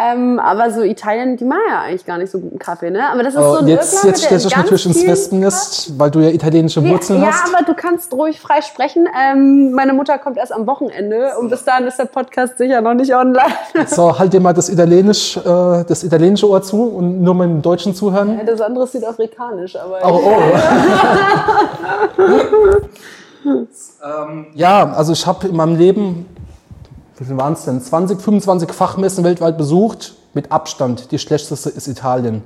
[0.00, 3.10] Ähm, aber so Italien, die machen ja eigentlich gar nicht so guten Kaffee, ne?
[3.10, 6.10] Aber das ist oh, so ein Jetzt, Irrglaube, jetzt stellst du natürlich ins Wespennest, weil
[6.12, 7.48] du ja italienische Wurzeln ja, hast.
[7.48, 9.08] Ja, aber du kannst ruhig frei sprechen.
[9.20, 12.94] Ähm, meine Mutter kommt erst am Wochenende und bis dahin ist der Podcast sicher noch
[12.94, 13.48] nicht online.
[13.86, 15.40] So, halt dir mal das, Italienisch, äh,
[15.84, 18.38] das italienische Ohr zu und nur mit dem Deutschen zuhören.
[18.38, 19.98] Ja, das andere ist südafrikanisch, aber...
[20.04, 20.42] Oh, oh.
[24.04, 26.26] ähm, ja, also ich habe in meinem Leben
[27.18, 27.80] wie viel waren es denn?
[27.80, 30.14] 20, 25 Fachmessen weltweit besucht.
[30.34, 31.10] Mit Abstand.
[31.10, 32.42] Die schlechteste ist Italien.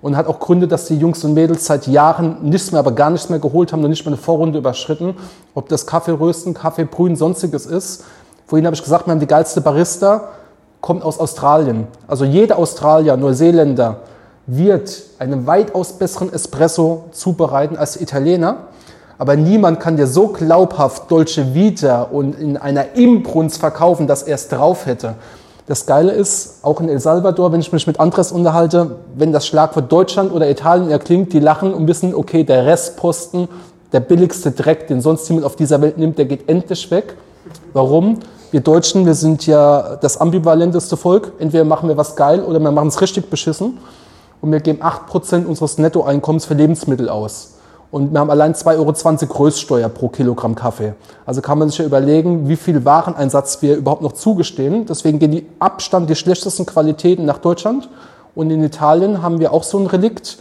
[0.00, 3.10] Und hat auch Gründe, dass die Jungs und Mädels seit Jahren nichts mehr, aber gar
[3.10, 5.16] nichts mehr geholt haben und nicht mehr eine Vorrunde überschritten.
[5.54, 8.04] Ob das Kaffeerösten, Kaffeebrühen, sonstiges ist.
[8.46, 10.28] Vorhin habe ich gesagt, wir haben die geilste Barista,
[10.80, 11.88] kommt aus Australien.
[12.06, 14.00] Also jeder Australier, Neuseeländer
[14.46, 18.68] wird einen weitaus besseren Espresso zubereiten als Italiener.
[19.22, 24.34] Aber niemand kann dir so glaubhaft Dolce Vita und in einer Imbrunst verkaufen, dass er
[24.34, 25.14] es drauf hätte.
[25.68, 29.46] Das Geile ist, auch in El Salvador, wenn ich mich mit Andres unterhalte, wenn das
[29.46, 33.46] Schlagwort Deutschland oder Italien erklingt, die lachen und wissen, okay, der Restposten,
[33.92, 37.16] der billigste Dreck, den sonst jemand auf dieser Welt nimmt, der geht endlich weg.
[37.74, 38.18] Warum?
[38.50, 41.30] Wir Deutschen, wir sind ja das ambivalenteste Volk.
[41.38, 43.78] Entweder machen wir was geil oder wir machen es richtig beschissen.
[44.40, 47.52] Und wir geben 8% unseres Nettoeinkommens für Lebensmittel aus.
[47.92, 50.94] Und wir haben allein 2,20 Euro Größsteuer pro Kilogramm Kaffee.
[51.26, 54.86] Also kann man sich ja überlegen, wie viel Wareneinsatz wir überhaupt noch zugestehen.
[54.86, 57.90] Deswegen gehen die Abstand die schlechtesten Qualitäten nach Deutschland.
[58.34, 60.38] Und in Italien haben wir auch so ein Relikt.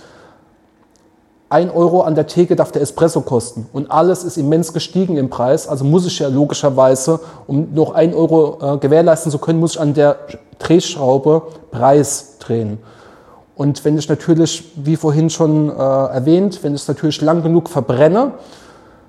[1.49, 3.67] Ein Euro an der Theke darf der Espresso kosten.
[3.73, 5.67] Und alles ist immens gestiegen im Preis.
[5.67, 9.81] Also muss ich ja logischerweise, um noch ein Euro äh, gewährleisten zu können, muss ich
[9.81, 10.15] an der
[10.57, 12.77] Drehschraube Preis drehen.
[13.55, 17.69] Und wenn ich natürlich, wie vorhin schon äh, erwähnt, wenn ich es natürlich lang genug
[17.69, 18.33] verbrenne,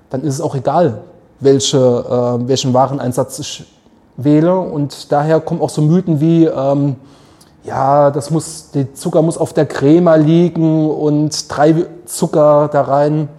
[0.09, 1.01] dann ist es auch egal,
[1.39, 3.65] welche, äh, welchen Wareneinsatz ich
[4.17, 4.59] wähle.
[4.59, 6.97] Und daher kommen auch so Mythen wie, ähm,
[7.63, 13.29] ja, das muss, der Zucker muss auf der Crema liegen und drei Zucker da rein.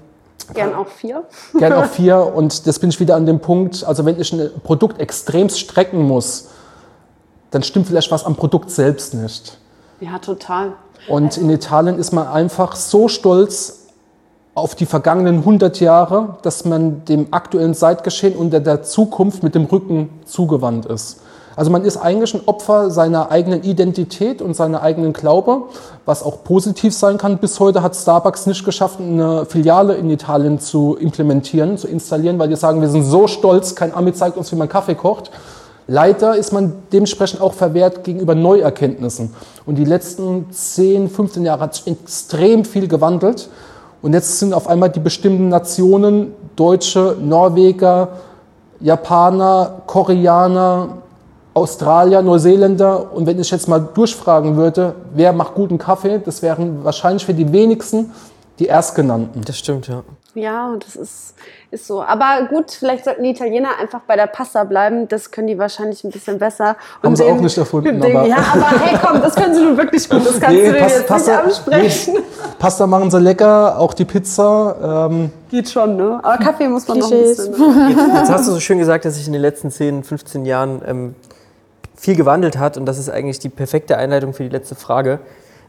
[0.53, 1.25] Gern auch vier.
[1.59, 2.33] Gern auch vier.
[2.35, 6.03] Und das bin ich wieder an dem Punkt, also wenn ich ein Produkt extremst strecken
[6.03, 6.49] muss,
[7.51, 9.59] dann stimmt vielleicht was am Produkt selbst nicht.
[10.01, 10.73] Ja, total.
[11.09, 13.87] Und in Italien ist man einfach so stolz
[14.55, 19.65] auf die vergangenen 100 Jahre, dass man dem aktuellen Zeitgeschehen und der Zukunft mit dem
[19.65, 21.21] Rücken zugewandt ist.
[21.57, 25.63] Also man ist eigentlich ein Opfer seiner eigenen Identität und seiner eigenen Glaube,
[26.05, 27.39] was auch positiv sein kann.
[27.39, 32.49] Bis heute hat Starbucks nicht geschafft, eine Filiale in Italien zu implementieren, zu installieren, weil
[32.49, 35.31] die sagen, wir sind so stolz, kein Ami zeigt uns, wie man Kaffee kocht.
[35.87, 39.35] Leider ist man dementsprechend auch verwehrt gegenüber Neuerkenntnissen.
[39.67, 43.49] Und die letzten 10, 15 Jahre hat sich extrem viel gewandelt.
[44.01, 48.09] Und jetzt sind auf einmal die bestimmten Nationen, Deutsche, Norweger,
[48.81, 50.99] Japaner, Koreaner,
[51.53, 53.15] Australier, Neuseeländer.
[53.15, 57.35] Und wenn ich jetzt mal durchfragen würde, wer macht guten Kaffee, das wären wahrscheinlich für
[57.35, 58.13] die wenigsten
[58.59, 59.43] die Erstgenannten.
[59.45, 60.03] Das stimmt, ja.
[60.35, 61.35] Ja, und das ist,
[61.71, 62.03] ist so.
[62.03, 65.07] Aber gut, vielleicht sollten die Italiener einfach bei der Pasta bleiben.
[65.07, 66.77] Das können die wahrscheinlich ein bisschen besser.
[67.03, 69.55] Und Haben sie den- auch nicht erfunden, den, aber- ja, aber hey, komm, das können
[69.55, 70.27] sie nun wirklich gut.
[70.27, 72.15] Das kannst Nee, du dir jetzt Pasta- nicht absprechen.
[72.15, 72.21] nee,
[72.59, 75.09] Pasta machen sie lecker, auch die Pizza.
[75.11, 76.19] Ähm, Geht schon, ne?
[76.23, 77.39] Aber Kaffee muss man Klischees.
[77.51, 78.15] noch ein bisschen.
[78.17, 81.15] Jetzt hast du so schön gesagt, dass sich in den letzten 10, 15 Jahren ähm,
[81.97, 85.21] viel gewandelt hat und das ist eigentlich die perfekte Einleitung für die letzte Frage.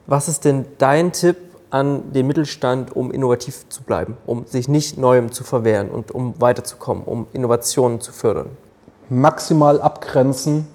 [0.07, 1.37] Was ist denn dein Tipp
[1.69, 6.33] an den Mittelstand, um innovativ zu bleiben, um sich nicht Neuem zu verwehren und um
[6.39, 8.49] weiterzukommen, um Innovationen zu fördern?
[9.09, 10.67] maximal abgrenzen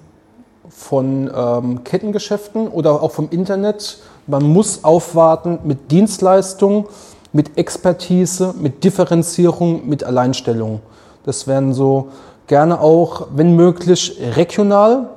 [0.69, 3.99] von ähm, Kettengeschäften oder auch vom Internet.
[4.27, 6.85] Man muss aufwarten mit Dienstleistungen,
[7.33, 10.81] mit Expertise, mit Differenzierung, mit Alleinstellung.
[11.25, 12.09] Das wären so
[12.47, 15.09] gerne auch, wenn möglich, regional.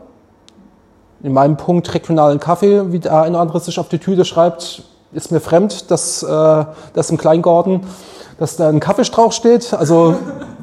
[1.22, 4.82] In meinem Punkt regionalen Kaffee, wie der eine oder andere sich auf die Tüte schreibt,
[5.14, 7.80] ist mir fremd, dass äh, das im Kleingarten,
[8.38, 9.72] dass da ein Kaffeestrauch steht.
[9.72, 10.16] Also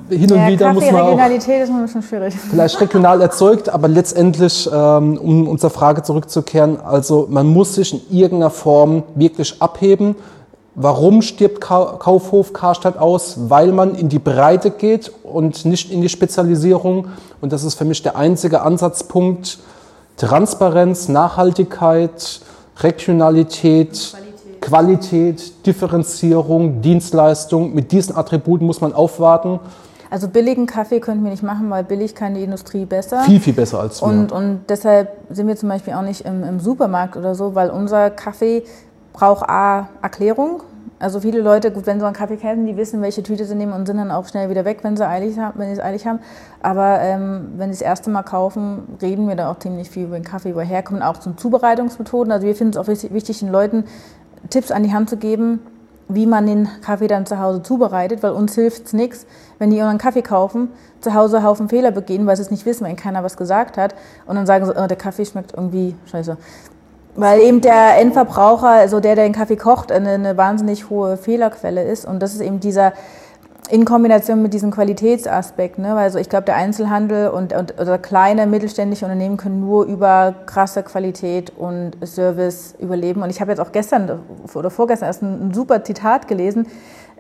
[0.10, 2.36] hin und Ja, wieder muss Kaffee, man auch Regionalität ist immer ein bisschen schwierig.
[2.36, 8.02] vielleicht regional erzeugt, aber letztendlich, ähm, um unserer Frage zurückzukehren, also man muss sich in
[8.18, 10.16] irgendeiner Form wirklich abheben.
[10.76, 13.36] Warum stirbt Ka Kaufhof Karstadt aus?
[13.50, 17.08] Weil man in die Breite geht und nicht in die Spezialisierung.
[17.42, 19.60] Und das ist für mich der einzige Ansatzpunkt.
[20.16, 22.42] Transparenz, Nachhaltigkeit,
[22.78, 24.31] Regionalität, Qualität,
[25.66, 27.74] Differenzierung, Dienstleistung.
[27.74, 29.60] Mit diesen Attributen muss man aufwarten.
[30.12, 33.22] Also billigen Kaffee könnten wir nicht machen, weil billig kann die Industrie besser.
[33.22, 34.08] Viel, viel besser als wir.
[34.08, 37.70] Und, und deshalb sind wir zum Beispiel auch nicht im, im Supermarkt oder so, weil
[37.70, 38.64] unser Kaffee
[39.14, 40.64] braucht A, Erklärung.
[41.00, 43.74] Also viele Leute, gut, wenn sie einen Kaffee kennen, die wissen, welche Tüte sie nehmen
[43.74, 46.06] und sind dann auch schnell wieder weg, wenn sie, eilig haben, wenn sie es eilig
[46.06, 46.20] haben.
[46.62, 50.20] Aber ähm, wenn sie das erste Mal kaufen, reden wir da auch ziemlich viel über
[50.20, 52.32] den Kaffee, woher kommen auch zu Zubereitungsmethoden.
[52.32, 53.86] Also wir finden es auch wichtig, den Leuten
[54.50, 55.60] Tipps an die Hand zu geben,
[56.08, 59.26] wie man den Kaffee dann zu Hause zubereitet, weil uns hilft es nichts,
[59.60, 60.70] wenn die ihren Kaffee kaufen,
[61.00, 63.78] zu Hause einen Haufen Fehler begehen, weil sie es nicht wissen, wenn keiner was gesagt
[63.78, 66.38] hat und dann sagen sie, oh, der Kaffee schmeckt irgendwie scheiße.
[67.16, 71.84] Weil eben der Endverbraucher, also der, der den Kaffee kocht, eine, eine wahnsinnig hohe Fehlerquelle
[71.84, 72.94] ist und das ist eben dieser
[73.72, 75.96] in Kombination mit diesem Qualitätsaspekt, ne?
[75.96, 80.36] weil also ich glaube, der Einzelhandel und, und oder kleine mittelständische Unternehmen können nur über
[80.46, 83.22] krasse Qualität und Service überleben.
[83.22, 84.20] Und ich habe jetzt auch gestern
[84.54, 86.68] oder vorgestern erst ein, ein super Zitat gelesen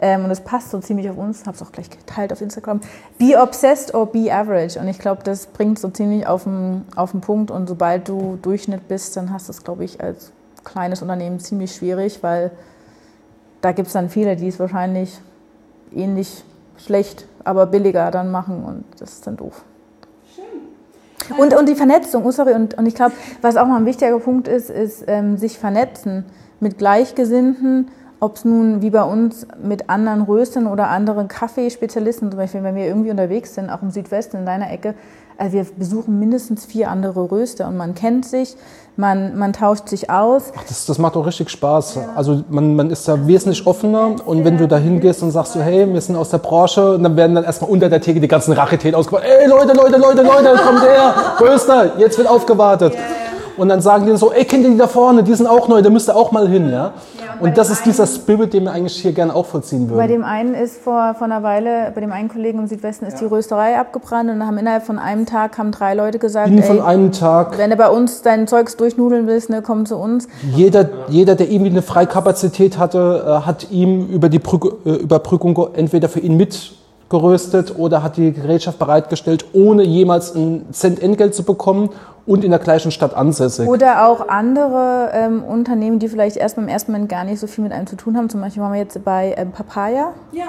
[0.01, 1.45] ähm, und das passt so ziemlich auf uns.
[1.45, 2.81] Habe es auch gleich geteilt auf Instagram.
[3.17, 4.77] Be obsessed or be average.
[4.77, 7.49] Und ich glaube, das bringt so ziemlich auf den, auf den Punkt.
[7.49, 10.33] Und sobald du Durchschnitt bist, dann hast du es, glaube ich, als
[10.65, 12.51] kleines Unternehmen ziemlich schwierig, weil
[13.61, 15.21] da gibt es dann viele, die es wahrscheinlich
[15.93, 16.43] ähnlich
[16.77, 19.63] schlecht, aber billiger dann machen und das ist dann doof.
[21.37, 24.19] Und, und die Vernetzung, oh sorry, und, und ich glaube, was auch mal ein wichtiger
[24.19, 26.25] Punkt ist, ist ähm, sich vernetzen
[26.59, 27.89] mit Gleichgesinnten,
[28.19, 32.75] ob es nun wie bei uns mit anderen Röstern oder anderen Kaffeespezialisten, zum Beispiel, wenn
[32.75, 34.93] wir irgendwie unterwegs sind, auch im Südwesten in deiner Ecke,
[35.41, 38.55] also wir besuchen mindestens vier andere Röster und man kennt sich,
[38.95, 40.51] man, man tauscht sich aus.
[40.67, 41.97] Das, das macht auch richtig Spaß.
[42.15, 45.59] Also man, man ist da wesentlich offener und wenn du da hingehst und sagst so,
[45.59, 48.27] hey, wir sind aus der Branche und dann werden dann erstmal unter der Theke die
[48.27, 49.23] ganzen Raritäten ausgebaut.
[49.23, 52.93] Ey Leute, Leute, Leute, Leute, kommt her, Röster, jetzt wird aufgewartet.
[53.57, 55.81] Und dann sagen die so, ey, kennt ihr die da vorne, die sind auch neu,
[55.81, 56.69] da müsst ihr auch mal hin.
[56.69, 56.93] Ja?
[57.41, 60.07] Und das ist dieser Spirit, den wir eigentlich hier gerne auch vollziehen Bei würden.
[60.07, 63.25] dem einen ist vor, vor einer Weile, bei dem einen Kollegen im Südwesten ist die
[63.25, 67.11] Rösterei abgebrannt und haben innerhalb von einem Tag haben drei Leute gesagt, Binnen von einem
[67.11, 70.27] Tag, wenn du bei uns dein Zeugs durchnudeln willst, ne, komm zu uns.
[70.55, 75.57] jeder, jeder, der irgendwie eine Freikapazität hatte, äh, hat ihm über die Brück, äh, Überbrückung
[75.73, 76.37] entweder für ihn
[77.11, 81.89] mitgeröstet oder hat die Gerätschaft bereitgestellt, ohne jemals einen Cent Entgelt zu bekommen
[82.25, 83.67] und in der gleichen Stadt ansässig.
[83.67, 87.63] Oder auch andere ähm, Unternehmen, die vielleicht erst beim ersten Moment gar nicht so viel
[87.63, 88.29] mit einem zu tun haben.
[88.29, 90.13] Zum Beispiel waren wir jetzt bei ähm, Papaya.
[90.31, 90.43] Ja,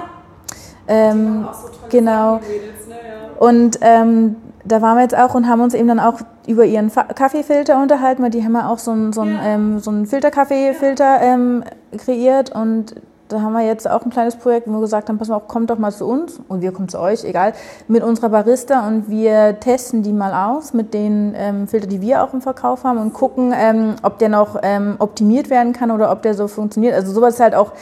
[0.86, 2.34] Ähm, auch so genau.
[2.34, 3.46] Sachen, die Mädels, ne, ja.
[3.46, 6.90] Und ähm, da waren wir jetzt auch und haben uns eben dann auch über ihren
[6.90, 9.44] Fa Kaffeefilter unterhalten, weil die haben ja auch so einen so einen, Ja.
[9.44, 11.64] ähm, so einen Filterkaffeefilter ähm,
[11.96, 12.94] kreiert und
[13.32, 15.48] da haben wir jetzt auch ein kleines Projekt, wo wir gesagt haben, pass mal auf,
[15.48, 17.52] kommt doch mal zu uns und wir kommen zu euch, egal,
[17.88, 22.22] mit unserer Barista und wir testen die mal aus mit den ähm, Filtern, die wir
[22.22, 26.12] auch im Verkauf haben und gucken, ähm, ob der noch ähm, optimiert werden kann oder
[26.12, 26.94] ob der so funktioniert.
[26.94, 27.72] Also sowas ist halt auch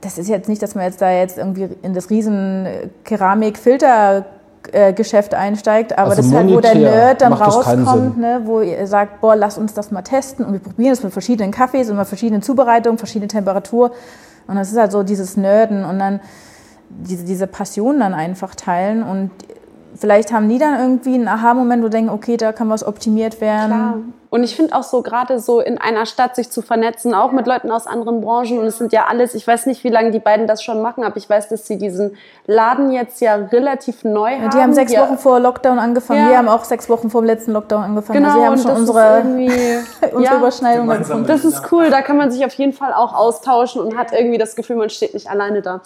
[0.00, 2.66] das ist jetzt nicht, dass man jetzt da jetzt irgendwie in das riesen
[3.04, 4.24] Keramik-Filter
[4.72, 8.60] äh, Geschäft einsteigt, aber Also das ist halt, wo der Nerd dann rauskommt, ne, wo
[8.60, 11.90] ihr sagt, boah, lass uns das mal testen und wir probieren es mit verschiedenen Kaffees
[11.90, 13.90] und mit verschiedenen Zubereitungen, verschiedene Temperatur
[14.50, 16.20] und das ist halt so dieses Nerden und dann
[16.88, 19.30] diese, diese Passion dann einfach teilen und
[19.94, 23.68] vielleicht haben die dann irgendwie einen Aha-Moment, wo denken, okay, da kann was optimiert werden.
[23.68, 23.98] Klar.
[24.30, 27.48] Und ich finde auch so, gerade so in einer Stadt sich zu vernetzen, auch mit
[27.48, 28.60] Leuten aus anderen Branchen.
[28.60, 31.02] Und es sind ja alles, ich weiß nicht, wie lange die beiden das schon machen,
[31.02, 32.16] aber ich weiß, dass sie diesen
[32.46, 34.50] Laden jetzt ja relativ neu haben.
[34.50, 35.02] Die haben sechs Ja.
[35.02, 36.22] Wochen vor Lockdown angefangen.
[36.22, 36.28] Ja.
[36.30, 38.22] Wir haben auch sechs Wochen vor dem letzten Lockdown angefangen.
[38.22, 39.78] Genau, also wir haben und schon das unsere, ist irgendwie,
[40.12, 40.38] unsere ja.
[40.38, 41.26] Überschneidung gefunden.
[41.26, 44.38] Das ist cool, da kann man sich auf jeden Fall auch austauschen und hat irgendwie
[44.38, 45.80] das Gefühl, man steht nicht alleine da.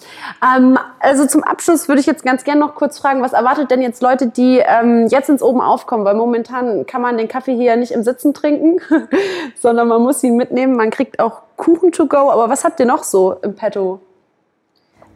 [0.55, 3.81] Ähm, also zum Abschluss würde ich jetzt ganz gerne noch kurz fragen, was erwartet denn
[3.81, 6.05] jetzt Leute, die ähm, jetzt ins Oben aufkommen?
[6.05, 8.79] Weil momentan kann man den Kaffee hier ja nicht im Sitzen trinken,
[9.59, 10.75] sondern man muss ihn mitnehmen.
[10.75, 12.29] Man kriegt auch Kuchen to go.
[12.29, 13.99] Aber was habt ihr noch so im Petto?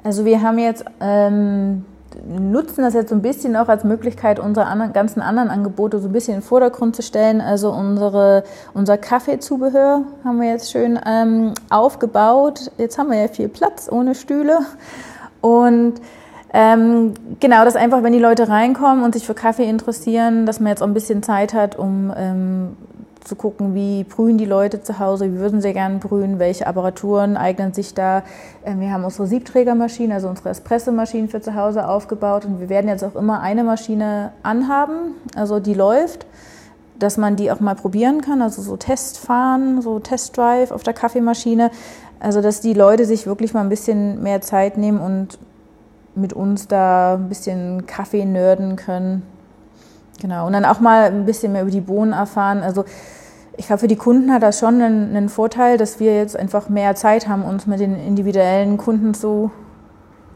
[0.03, 1.86] Also wir haben jetzt, ähm,
[2.26, 6.07] nutzen das jetzt so ein bisschen auch als Möglichkeit, unsere anderen, ganzen anderen Angebote so
[6.07, 7.41] ein bisschen in den Vordergrund zu stellen.
[7.41, 8.43] Also unsere,
[8.74, 12.72] unser Kaffeezubehör haben wir jetzt schön ähm, aufgebaut.
[12.78, 14.59] Jetzt haben wir ja viel Platz ohne Stühle.
[15.41, 16.01] Und
[16.53, 20.70] ähm, genau, dass einfach, wenn die Leute reinkommen und sich für Kaffee interessieren, dass man
[20.70, 22.78] jetzt auch ein bisschen Zeit hat, um ähm,
[23.30, 27.38] zu gucken, wie brühen die Leute zu Hause, wie würden sie gerne brühen, welche Apparaturen
[27.38, 28.23] eignen sich da.
[28.65, 32.89] Ähm, Wir haben unsere Siebträgermaschine, also unsere Espressomaschinen für zu Hause aufgebaut und wir werden
[32.89, 36.25] jetzt auch immer eine Maschine anhaben, also die läuft,
[36.97, 41.69] dass man die auch mal probieren kann, also so Testfahren, so Testdrive auf der Kaffeemaschine,
[42.19, 45.38] also dass die Leute sich wirklich mal ein bisschen mehr Zeit nehmen und
[46.15, 49.21] mit uns da ein bisschen Kaffee nörden können.
[50.19, 52.61] Genau, und dann auch mal ein bisschen mehr über die Bohnen erfahren.
[52.61, 52.84] Also
[53.60, 56.70] ich glaube, für die Kunden hat das schon einen, einen Vorteil, dass wir jetzt einfach
[56.70, 59.51] mehr Zeit haben, uns mit den individuellen Kunden so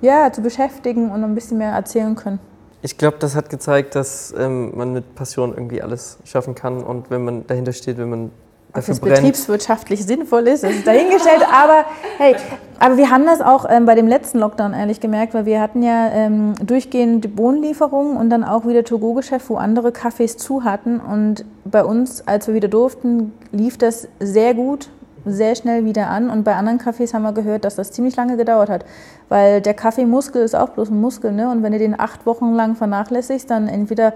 [0.01, 2.39] ja, zu beschäftigen und ein bisschen mehr erzählen können.
[2.81, 7.09] Ich glaube, das hat gezeigt, dass ähm, man mit Passion irgendwie alles schaffen kann und
[7.09, 8.31] wenn man dahinter steht, wenn man
[8.75, 9.01] Ob brennt.
[9.01, 11.45] betriebswirtschaftlich sinnvoll ist, ist dahingestellt.
[11.51, 11.85] aber
[12.17, 12.35] hey,
[12.79, 15.83] aber wir haben das auch ähm, bei dem letzten Lockdown ehrlich gemerkt, weil wir hatten
[15.83, 20.99] ja ähm, durchgehend Bohnenlieferungen und dann auch wieder To-Go-Geschäft, wo andere Cafés zu hatten.
[20.99, 24.89] Und bei uns, als wir wieder durften, lief das sehr gut,
[25.23, 26.31] sehr schnell wieder an.
[26.31, 28.85] Und bei anderen Cafés haben wir gehört, dass das ziemlich lange gedauert hat.
[29.29, 31.49] Weil der Kaffeemuskel ist auch bloß ein Muskel, ne?
[31.51, 34.13] Und wenn du den acht Wochen lang vernachlässigst, dann entweder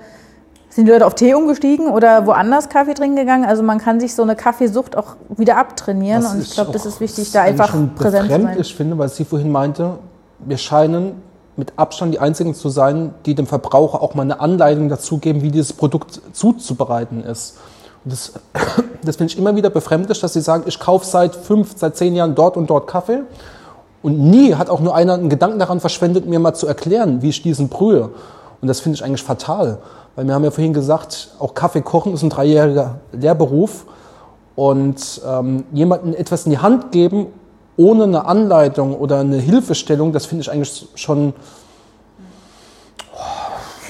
[0.78, 3.46] sind die Leute auf Tee umgestiegen oder woanders Kaffee trinken gegangen.
[3.46, 6.86] Also man kann sich so eine Kaffeesucht auch wieder abtrainieren Was und ich glaube, das
[6.86, 8.42] ist wichtig, da einfach schon präsent zu sein.
[8.42, 9.98] befremdlich finde, weil sie vorhin meinte,
[10.38, 11.24] wir scheinen
[11.56, 15.42] mit Abstand die einzigen zu sein, die dem Verbraucher auch mal eine Anleitung dazu geben,
[15.42, 17.58] wie dieses Produkt zuzubereiten ist.
[18.06, 18.34] Und das,
[19.02, 22.14] das finde ich immer wieder befremdlich, dass sie sagen, ich kaufe seit fünf, seit zehn
[22.14, 23.22] Jahren dort und dort Kaffee.
[24.04, 27.30] Und nie hat auch nur einer einen Gedanken daran verschwendet, mir mal zu erklären, wie
[27.30, 28.12] ich diesen brühe.
[28.62, 29.80] Und das finde ich eigentlich fatal.
[30.18, 33.86] Weil wir haben ja vorhin gesagt, auch Kaffee kochen ist ein dreijähriger Lehrberuf.
[34.56, 37.28] Und ähm, jemandem etwas in die Hand geben,
[37.78, 41.36] ohne eine Anleitung oder eine Hilfestellung, das finde ich eigentlich schon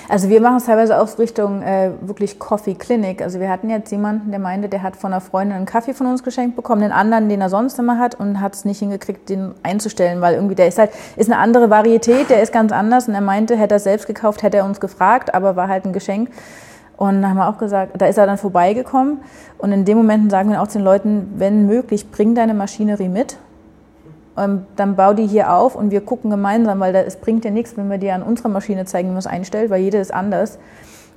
[0.10, 3.22] Also wir machen es teilweise auch Richtung äh, wirklich Coffee Clinic.
[3.22, 6.08] Also wir hatten jetzt jemanden, der meinte, der hat von einer Freundin einen Kaffee von
[6.08, 9.28] uns geschenkt bekommen, den anderen, den er sonst immer hat und hat es nicht hingekriegt,
[9.28, 13.10] den einzustellen, weil irgendwie der ist halt, ist eine andere Varietät, der ist ganz anders
[13.10, 15.86] und er meinte, hätte er es selbst gekauft, hätte er uns gefragt, aber war halt
[15.86, 16.30] ein Geschenk.
[16.96, 19.20] Und da haben wir auch gesagt, da ist er dann vorbeigekommen
[19.58, 23.38] und in den Momenten sagen wir auch den Leuten, wenn möglich, bring deine Maschinerie mit,
[24.38, 27.90] dann bau die hier auf und wir gucken gemeinsam, weil es bringt ja nichts, wenn
[27.90, 30.60] wir dir an unserer Maschine zeigen, wie man es einstellt, weil jede ist anders.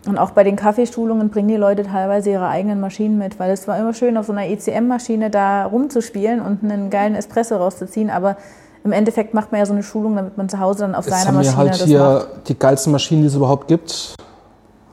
[0.07, 3.69] Und auch bei den Kaffeeschulungen bringen die Leute teilweise ihre eigenen Maschinen mit, weil es
[3.69, 8.37] war immer schön, auf so einer ECM-Maschine da rumzuspielen und einen geilen Espresso rauszuziehen, aber
[8.83, 11.15] im Endeffekt macht man ja so eine Schulung, damit man zu Hause dann auf Jetzt
[11.15, 12.49] seiner haben wir Maschine halt das hier macht.
[12.49, 14.15] die geilsten Maschinen, die es überhaupt gibt.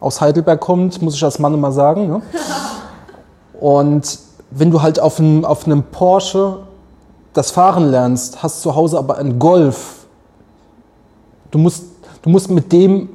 [0.02, 2.08] Aus Heidelberg kommt, muss ich als Mann immer sagen.
[2.10, 2.22] Ne?
[3.62, 4.20] Und
[4.52, 6.67] wenn du halt auf einem, auf einem Porsche
[7.38, 10.06] das Fahren lernst, hast zu Hause aber einen Golf.
[11.52, 11.86] Du musst,
[12.22, 13.10] du musst mit dem,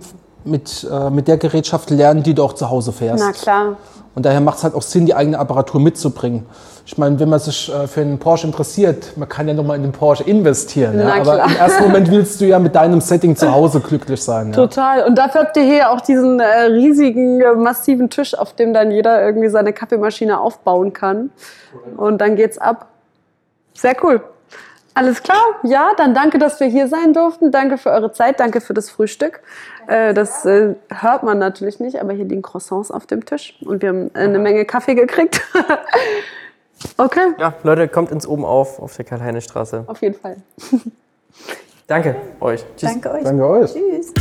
[0.44, 3.24] mit, äh, mit der Gerätschaft lernen, die du auch zu Hause fährst.
[3.24, 3.76] Na klar.
[4.14, 6.46] Und daher macht es halt auch Sinn, die eigene Apparatur mitzubringen.
[6.84, 9.82] Ich meine, wenn man sich äh, für einen Porsche interessiert, man kann ja nochmal in
[9.82, 10.98] den Porsche investieren.
[10.98, 11.14] Ja?
[11.14, 14.48] Aber im ersten Moment willst du ja mit deinem Setting zu Hause glücklich sein.
[14.48, 14.56] Ja?
[14.56, 15.04] Total.
[15.04, 18.90] Und dafür habt ihr hier auch diesen äh, riesigen, äh, massiven Tisch, auf dem dann
[18.90, 21.30] jeder irgendwie seine Kaffeemaschine aufbauen kann.
[21.96, 22.88] Und dann geht's ab.
[23.74, 24.22] Sehr cool.
[24.94, 25.42] Alles klar?
[25.62, 27.50] Ja, dann danke, dass wir hier sein durften.
[27.50, 28.40] Danke für eure Zeit.
[28.40, 29.40] Danke für das Frühstück.
[29.86, 33.80] Äh, das äh, hört man natürlich nicht, aber hier liegen Croissants auf dem Tisch und
[33.82, 35.40] wir haben äh, eine Menge Kaffee gekriegt.
[36.98, 39.84] okay, Ja, Leute, kommt ins Oben auf, auf der Karl-Heine-Straße.
[39.86, 40.36] auf jeden Fall.
[41.86, 42.64] Danke euch.
[42.76, 42.90] Tschüss.
[42.90, 43.24] Danke euch.
[43.24, 43.72] Danke euch.
[43.72, 44.12] Tschüss.